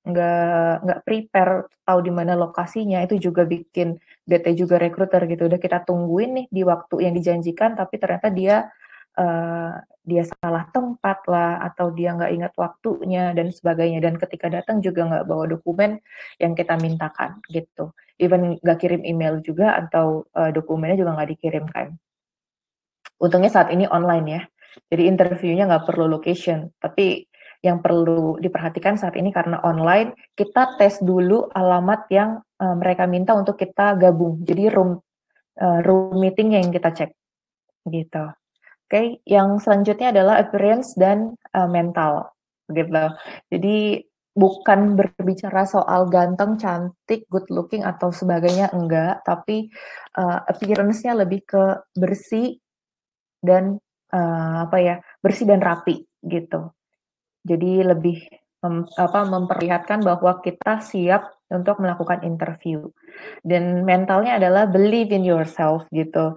nggak 0.08 0.88
nggak 0.88 1.00
prepare 1.04 1.68
tahu 1.84 1.98
di 2.00 2.12
mana 2.12 2.32
lokasinya 2.32 3.04
itu 3.04 3.20
juga 3.30 3.44
bikin 3.44 4.00
bete 4.24 4.56
juga 4.56 4.80
rekruter 4.80 5.28
gitu. 5.28 5.48
Udah 5.48 5.60
kita 5.60 5.84
tungguin 5.84 6.30
nih 6.34 6.46
di 6.48 6.62
waktu 6.64 7.04
yang 7.04 7.14
dijanjikan 7.16 7.76
tapi 7.76 8.00
ternyata 8.00 8.28
dia 8.32 8.56
uh, 9.20 9.72
dia 10.08 10.24
salah 10.24 10.64
tempat 10.72 11.28
lah 11.28 11.60
atau 11.68 11.92
dia 11.92 12.16
nggak 12.16 12.32
ingat 12.32 12.52
waktunya 12.56 13.36
dan 13.36 13.52
sebagainya. 13.52 14.00
Dan 14.00 14.16
ketika 14.16 14.48
datang 14.48 14.80
juga 14.80 15.04
nggak 15.04 15.24
bawa 15.28 15.44
dokumen 15.44 16.00
yang 16.40 16.56
kita 16.56 16.80
mintakan 16.80 17.44
gitu. 17.52 17.92
Even 18.16 18.56
nggak 18.64 18.78
kirim 18.80 19.04
email 19.04 19.44
juga 19.44 19.76
atau 19.76 20.24
uh, 20.32 20.48
dokumennya 20.48 21.04
juga 21.04 21.20
nggak 21.20 21.30
dikirimkan. 21.36 21.86
Untungnya 23.20 23.50
saat 23.52 23.68
ini 23.74 23.84
online 23.90 24.26
ya. 24.26 24.42
Jadi 24.88 25.02
interviewnya 25.10 25.68
nggak 25.68 25.84
perlu 25.90 26.06
location. 26.08 26.70
Tapi 26.78 27.28
yang 27.62 27.82
perlu 27.82 28.38
diperhatikan 28.38 28.94
saat 28.94 29.18
ini 29.18 29.34
karena 29.34 29.58
online 29.66 30.14
kita 30.38 30.78
tes 30.78 31.02
dulu 31.02 31.50
alamat 31.50 32.06
yang 32.10 32.38
uh, 32.38 32.76
mereka 32.78 33.10
minta 33.10 33.34
untuk 33.34 33.58
kita 33.58 33.98
gabung 33.98 34.42
jadi 34.46 34.70
room 34.70 35.02
uh, 35.58 35.80
room 35.82 36.18
meeting 36.22 36.54
yang 36.54 36.70
kita 36.70 36.94
cek 36.94 37.10
gitu 37.90 38.30
okay, 38.88 39.20
yang 39.28 39.60
selanjutnya 39.60 40.16
adalah 40.16 40.40
appearance 40.40 40.96
dan 40.96 41.36
uh, 41.52 41.68
mental, 41.68 42.32
gitu. 42.72 43.12
Jadi 43.52 44.00
bukan 44.32 44.96
berbicara 44.96 45.68
soal 45.68 46.08
ganteng, 46.08 46.56
cantik, 46.56 47.28
good 47.28 47.44
looking 47.52 47.84
atau 47.84 48.08
sebagainya 48.08 48.72
enggak, 48.72 49.20
tapi 49.28 49.68
uh, 50.16 50.40
appearance-nya 50.48 51.12
lebih 51.12 51.44
ke 51.44 51.84
bersih 51.92 52.56
dan 53.44 53.76
uh, 54.16 54.64
apa 54.64 54.76
ya, 54.80 54.96
bersih 55.20 55.44
dan 55.44 55.60
rapi 55.60 56.08
gitu. 56.24 56.72
Jadi 57.46 57.84
lebih 57.86 58.18
mem, 58.64 58.86
apa 58.98 59.26
memperlihatkan 59.26 60.02
bahwa 60.02 60.42
kita 60.42 60.82
siap 60.82 61.28
untuk 61.48 61.80
melakukan 61.80 62.22
interview. 62.26 62.90
Dan 63.42 63.86
mentalnya 63.86 64.36
adalah 64.36 64.68
believe 64.68 65.14
in 65.14 65.24
yourself 65.24 65.86
gitu. 65.94 66.36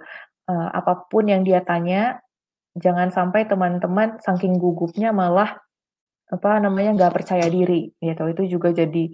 Uh, 0.49 0.69
apa 0.73 1.07
pun 1.07 1.27
yang 1.29 1.45
dia 1.45 1.61
tanya, 1.61 2.19
jangan 2.77 3.11
sampai 3.11 3.47
teman-teman 3.47 4.19
saking 4.23 4.55
gugupnya 4.55 5.11
malah 5.11 5.59
apa 6.31 6.63
namanya 6.63 6.95
nggak 6.95 7.13
percaya 7.13 7.51
diri 7.51 7.91
gitu 7.99 8.23
itu 8.31 8.55
juga 8.55 8.71
jadi 8.71 9.11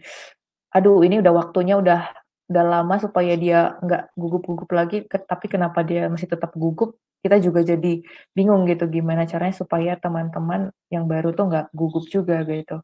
aduh 0.69 1.01
ini 1.01 1.17
udah 1.17 1.33
waktunya 1.33 1.73
udah 1.73 2.13
udah 2.47 2.63
lama 2.63 2.95
supaya 3.01 3.33
dia 3.33 3.75
nggak 3.81 4.13
gugup-gugup 4.13 4.69
lagi 4.71 5.03
tapi 5.09 5.49
kenapa 5.49 5.81
dia 5.81 6.05
masih 6.07 6.29
tetap 6.29 6.53
gugup 6.53 6.93
kita 7.27 7.43
juga 7.43 7.59
jadi 7.67 7.99
bingung 8.31 8.63
gitu 8.71 8.87
gimana 8.87 9.27
caranya 9.27 9.51
supaya 9.51 9.99
teman-teman 9.99 10.71
yang 10.87 11.11
baru 11.11 11.35
tuh 11.35 11.51
nggak 11.51 11.75
gugup 11.75 12.07
juga 12.07 12.47
gitu. 12.47 12.79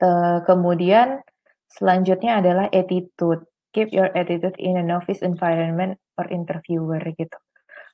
Uh, 0.00 0.40
kemudian 0.48 1.20
selanjutnya 1.68 2.40
adalah 2.40 2.66
attitude. 2.72 3.44
Keep 3.76 3.92
your 3.92 4.08
attitude 4.16 4.56
in 4.56 4.80
a 4.80 4.84
novice 4.84 5.20
environment 5.20 6.00
or 6.16 6.24
interviewer 6.32 7.04
gitu. 7.14 7.36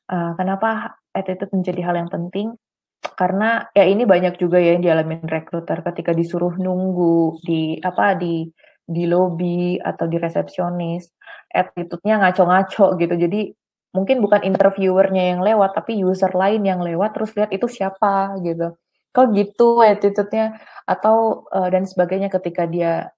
Uh, 0.06 0.38
kenapa 0.38 0.94
attitude 1.10 1.50
menjadi 1.50 1.82
hal 1.82 1.98
yang 1.98 2.08
penting? 2.08 2.54
Karena 3.02 3.66
ya 3.74 3.84
ini 3.84 4.06
banyak 4.06 4.38
juga 4.38 4.62
ya 4.62 4.78
yang 4.78 4.86
dialami 4.86 5.18
rekruter 5.26 5.82
ketika 5.82 6.14
disuruh 6.14 6.54
nunggu 6.56 7.42
di 7.42 7.76
apa 7.82 8.14
di 8.14 8.46
di 8.86 9.04
lobby 9.10 9.82
atau 9.82 10.06
di 10.06 10.16
resepsionis 10.16 11.10
attitude-nya 11.50 12.22
ngaco-ngaco 12.22 12.94
gitu. 13.02 13.14
Jadi 13.18 13.50
mungkin 13.96 14.20
bukan 14.20 14.44
interviewernya 14.44 15.32
yang 15.32 15.40
lewat 15.40 15.72
tapi 15.72 15.96
user 15.96 16.28
lain 16.36 16.60
yang 16.68 16.84
lewat 16.84 17.16
terus 17.16 17.32
lihat 17.32 17.48
itu 17.56 17.64
siapa 17.64 18.36
gitu. 18.44 18.76
Kok 19.16 19.26
gitu 19.32 19.80
attitude-nya? 19.80 20.60
Atau 20.84 21.48
uh, 21.48 21.68
dan 21.72 21.88
sebagainya 21.88 22.28
ketika 22.28 22.68
dia 22.68 23.08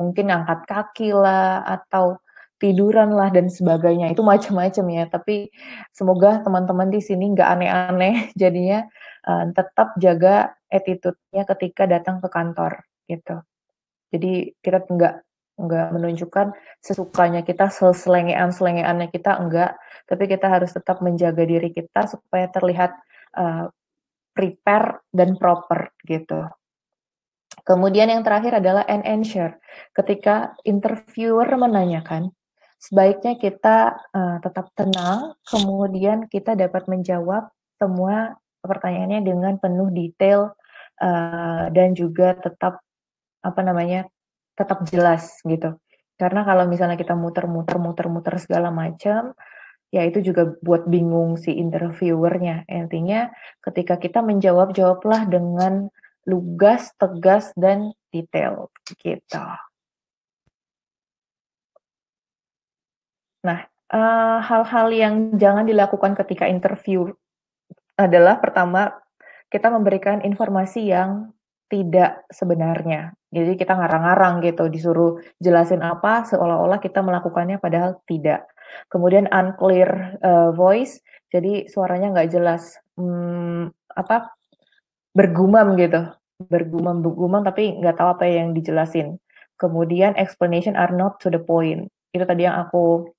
mungkin 0.00 0.32
angkat 0.32 0.64
kaki 0.64 1.12
lah 1.12 1.60
atau 1.68 2.16
tiduran 2.56 3.12
lah 3.12 3.28
dan 3.28 3.52
sebagainya. 3.52 4.08
Itu 4.16 4.24
macam-macam 4.24 4.84
ya 4.88 5.04
tapi 5.12 5.52
semoga 5.92 6.40
teman-teman 6.40 6.88
di 6.88 7.04
sini 7.04 7.36
nggak 7.36 7.48
aneh-aneh 7.60 8.14
jadinya 8.40 8.88
uh, 9.28 9.44
tetap 9.52 9.92
jaga 10.00 10.56
attitude-nya 10.72 11.44
ketika 11.44 11.84
datang 11.84 12.24
ke 12.24 12.32
kantor 12.32 12.80
gitu. 13.04 13.44
Jadi 14.08 14.56
kita 14.64 14.88
nggak 14.88 15.27
nggak 15.58 15.90
menunjukkan 15.90 16.54
sesukanya 16.78 17.42
kita 17.42 17.66
seselengean 17.66 18.54
selengeannya 18.54 19.10
kita 19.10 19.36
enggak 19.42 19.74
tapi 20.06 20.30
kita 20.30 20.46
harus 20.46 20.70
tetap 20.70 21.02
menjaga 21.02 21.42
diri 21.42 21.74
kita 21.74 22.06
supaya 22.06 22.46
terlihat 22.46 22.94
uh, 23.34 23.66
prepare 24.32 25.02
dan 25.10 25.34
proper 25.34 25.90
gitu 26.06 26.46
Kemudian 27.68 28.08
yang 28.08 28.24
terakhir 28.24 28.64
adalah 28.64 28.80
an 28.88 29.04
answer. 29.04 29.60
Ketika 29.92 30.56
interviewer 30.64 31.44
menanyakan, 31.52 32.32
sebaiknya 32.80 33.36
kita 33.36 33.92
uh, 34.08 34.40
tetap 34.40 34.72
tenang, 34.72 35.36
kemudian 35.44 36.32
kita 36.32 36.56
dapat 36.56 36.88
menjawab 36.88 37.52
semua 37.76 38.40
pertanyaannya 38.64 39.20
dengan 39.20 39.54
penuh 39.60 39.92
detail 39.92 40.56
uh, 40.96 41.68
dan 41.68 41.92
juga 41.92 42.40
tetap 42.40 42.80
apa 43.44 43.60
namanya 43.60 44.08
tetap 44.58 44.82
jelas 44.90 45.38
gitu. 45.46 45.78
Karena 46.18 46.42
kalau 46.42 46.66
misalnya 46.66 46.98
kita 46.98 47.14
muter-muter 47.14 47.78
muter-muter 47.78 48.42
segala 48.42 48.74
macam, 48.74 49.38
ya 49.94 50.02
itu 50.02 50.18
juga 50.20 50.50
buat 50.60 50.90
bingung 50.90 51.38
si 51.38 51.54
interviewernya. 51.54 52.66
Intinya 52.66 53.30
ketika 53.62 54.02
kita 54.02 54.18
menjawab 54.20 54.74
jawablah 54.74 55.30
dengan 55.30 55.86
lugas, 56.26 56.90
tegas 56.98 57.54
dan 57.54 57.94
detail 58.10 58.68
gitu. 58.98 59.44
Nah, 63.46 63.64
uh, 63.94 64.38
hal-hal 64.42 64.88
yang 64.92 65.14
jangan 65.38 65.64
dilakukan 65.64 66.18
ketika 66.18 66.50
interview 66.50 67.08
adalah 67.94 68.42
pertama, 68.42 68.94
kita 69.48 69.72
memberikan 69.72 70.20
informasi 70.20 70.90
yang 70.92 71.32
tidak 71.72 72.26
sebenarnya. 72.28 73.17
Jadi 73.28 73.60
kita 73.60 73.76
ngarang-ngarang 73.76 74.40
gitu, 74.40 74.72
disuruh 74.72 75.20
jelasin 75.36 75.84
apa 75.84 76.24
seolah-olah 76.24 76.80
kita 76.80 77.04
melakukannya 77.04 77.60
padahal 77.60 78.00
tidak. 78.08 78.48
Kemudian 78.88 79.28
unclear 79.28 80.16
uh, 80.24 80.50
voice, 80.56 81.04
jadi 81.28 81.68
suaranya 81.68 82.16
nggak 82.16 82.30
jelas, 82.32 82.80
hmm, 82.96 83.68
apa 83.92 84.32
bergumam 85.12 85.76
gitu, 85.76 86.08
bergumam-bergumam 86.40 87.44
tapi 87.44 87.76
nggak 87.76 87.96
tahu 88.00 88.08
apa 88.16 88.24
yang 88.28 88.56
dijelasin. 88.56 89.20
Kemudian 89.60 90.16
explanation 90.16 90.78
are 90.78 90.94
not 90.94 91.20
to 91.20 91.28
the 91.28 91.42
point. 91.42 91.90
Itu 92.14 92.24
tadi 92.24 92.48
yang 92.48 92.56
aku 92.56 93.12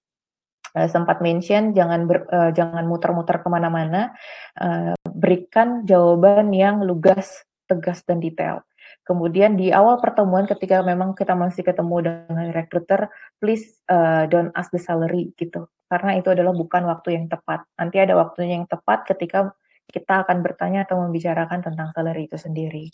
uh, 0.74 0.90
sempat 0.90 1.22
mention 1.22 1.78
jangan 1.78 2.10
ber, 2.10 2.26
uh, 2.34 2.50
jangan 2.50 2.88
muter-muter 2.90 3.46
ke 3.46 3.48
mana-mana, 3.52 4.16
uh, 4.58 4.98
berikan 5.06 5.86
jawaban 5.86 6.50
yang 6.50 6.82
lugas, 6.82 7.46
tegas 7.70 8.02
dan 8.08 8.18
detail. 8.18 8.66
Kemudian 9.10 9.58
di 9.58 9.74
awal 9.74 9.98
pertemuan 9.98 10.46
ketika 10.46 10.86
memang 10.86 11.18
kita 11.18 11.34
masih 11.34 11.66
ketemu 11.66 12.06
dengan 12.06 12.54
recruiter, 12.54 13.10
please 13.42 13.82
uh, 13.90 14.30
don't 14.30 14.54
ask 14.54 14.70
the 14.70 14.78
salary 14.78 15.34
gitu, 15.34 15.66
karena 15.90 16.22
itu 16.22 16.30
adalah 16.30 16.54
bukan 16.54 16.86
waktu 16.86 17.18
yang 17.18 17.26
tepat. 17.26 17.66
Nanti 17.74 17.98
ada 17.98 18.14
waktunya 18.14 18.62
yang 18.62 18.70
tepat 18.70 19.10
ketika 19.10 19.50
kita 19.90 20.22
akan 20.22 20.46
bertanya 20.46 20.86
atau 20.86 21.02
membicarakan 21.02 21.66
tentang 21.66 21.90
salary 21.98 22.30
itu 22.30 22.38
sendiri. 22.38 22.94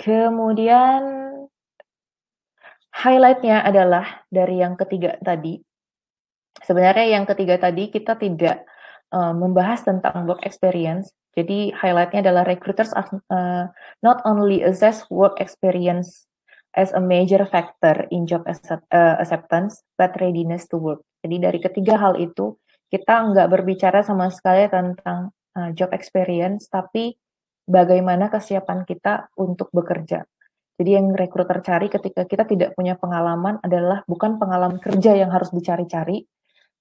Kemudian 0.00 1.04
highlightnya 2.96 3.60
adalah 3.60 4.24
dari 4.32 4.64
yang 4.64 4.80
ketiga 4.80 5.20
tadi, 5.20 5.60
Sebenarnya 6.62 7.06
yang 7.18 7.24
ketiga 7.28 7.58
tadi 7.60 7.90
kita 7.90 8.18
tidak 8.18 8.66
uh, 9.14 9.34
membahas 9.34 9.84
tentang 9.86 10.26
work 10.26 10.42
experience. 10.42 11.14
Jadi 11.38 11.70
highlightnya 11.70 12.26
adalah 12.26 12.42
recruiters 12.42 12.90
uh, 12.90 13.70
not 14.02 14.18
only 14.26 14.66
assess 14.66 15.06
work 15.06 15.38
experience 15.38 16.26
as 16.74 16.90
a 16.90 16.98
major 16.98 17.46
factor 17.46 18.10
in 18.10 18.26
job 18.26 18.42
uh, 18.50 19.14
acceptance, 19.22 19.86
but 19.94 20.18
readiness 20.18 20.66
to 20.66 20.82
work. 20.82 21.06
Jadi 21.22 21.38
dari 21.38 21.58
ketiga 21.62 21.94
hal 21.94 22.18
itu 22.18 22.58
kita 22.90 23.30
nggak 23.30 23.54
berbicara 23.54 24.02
sama 24.02 24.34
sekali 24.34 24.66
tentang 24.66 25.30
uh, 25.54 25.70
job 25.78 25.94
experience, 25.94 26.66
tapi 26.66 27.14
bagaimana 27.70 28.26
kesiapan 28.34 28.82
kita 28.82 29.30
untuk 29.38 29.70
bekerja. 29.70 30.26
Jadi 30.78 30.90
yang 30.90 31.14
recruiter 31.14 31.62
cari 31.62 31.86
ketika 31.86 32.26
kita 32.26 32.50
tidak 32.50 32.74
punya 32.74 32.98
pengalaman 32.98 33.62
adalah 33.62 34.02
bukan 34.10 34.42
pengalaman 34.42 34.82
kerja 34.82 35.14
yang 35.14 35.30
harus 35.30 35.54
dicari-cari, 35.54 36.22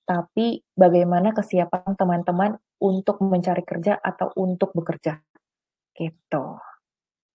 tapi 0.08 0.63
bagaimana 0.74 1.36
kesiapan 1.36 1.93
teman-teman 2.00 2.56
untuk 2.80 3.20
mencari 3.22 3.62
kerja 3.67 4.00
atau 4.00 4.32
untuk 4.39 4.72
bekerja. 4.74 5.20
Gitu. 5.98 6.46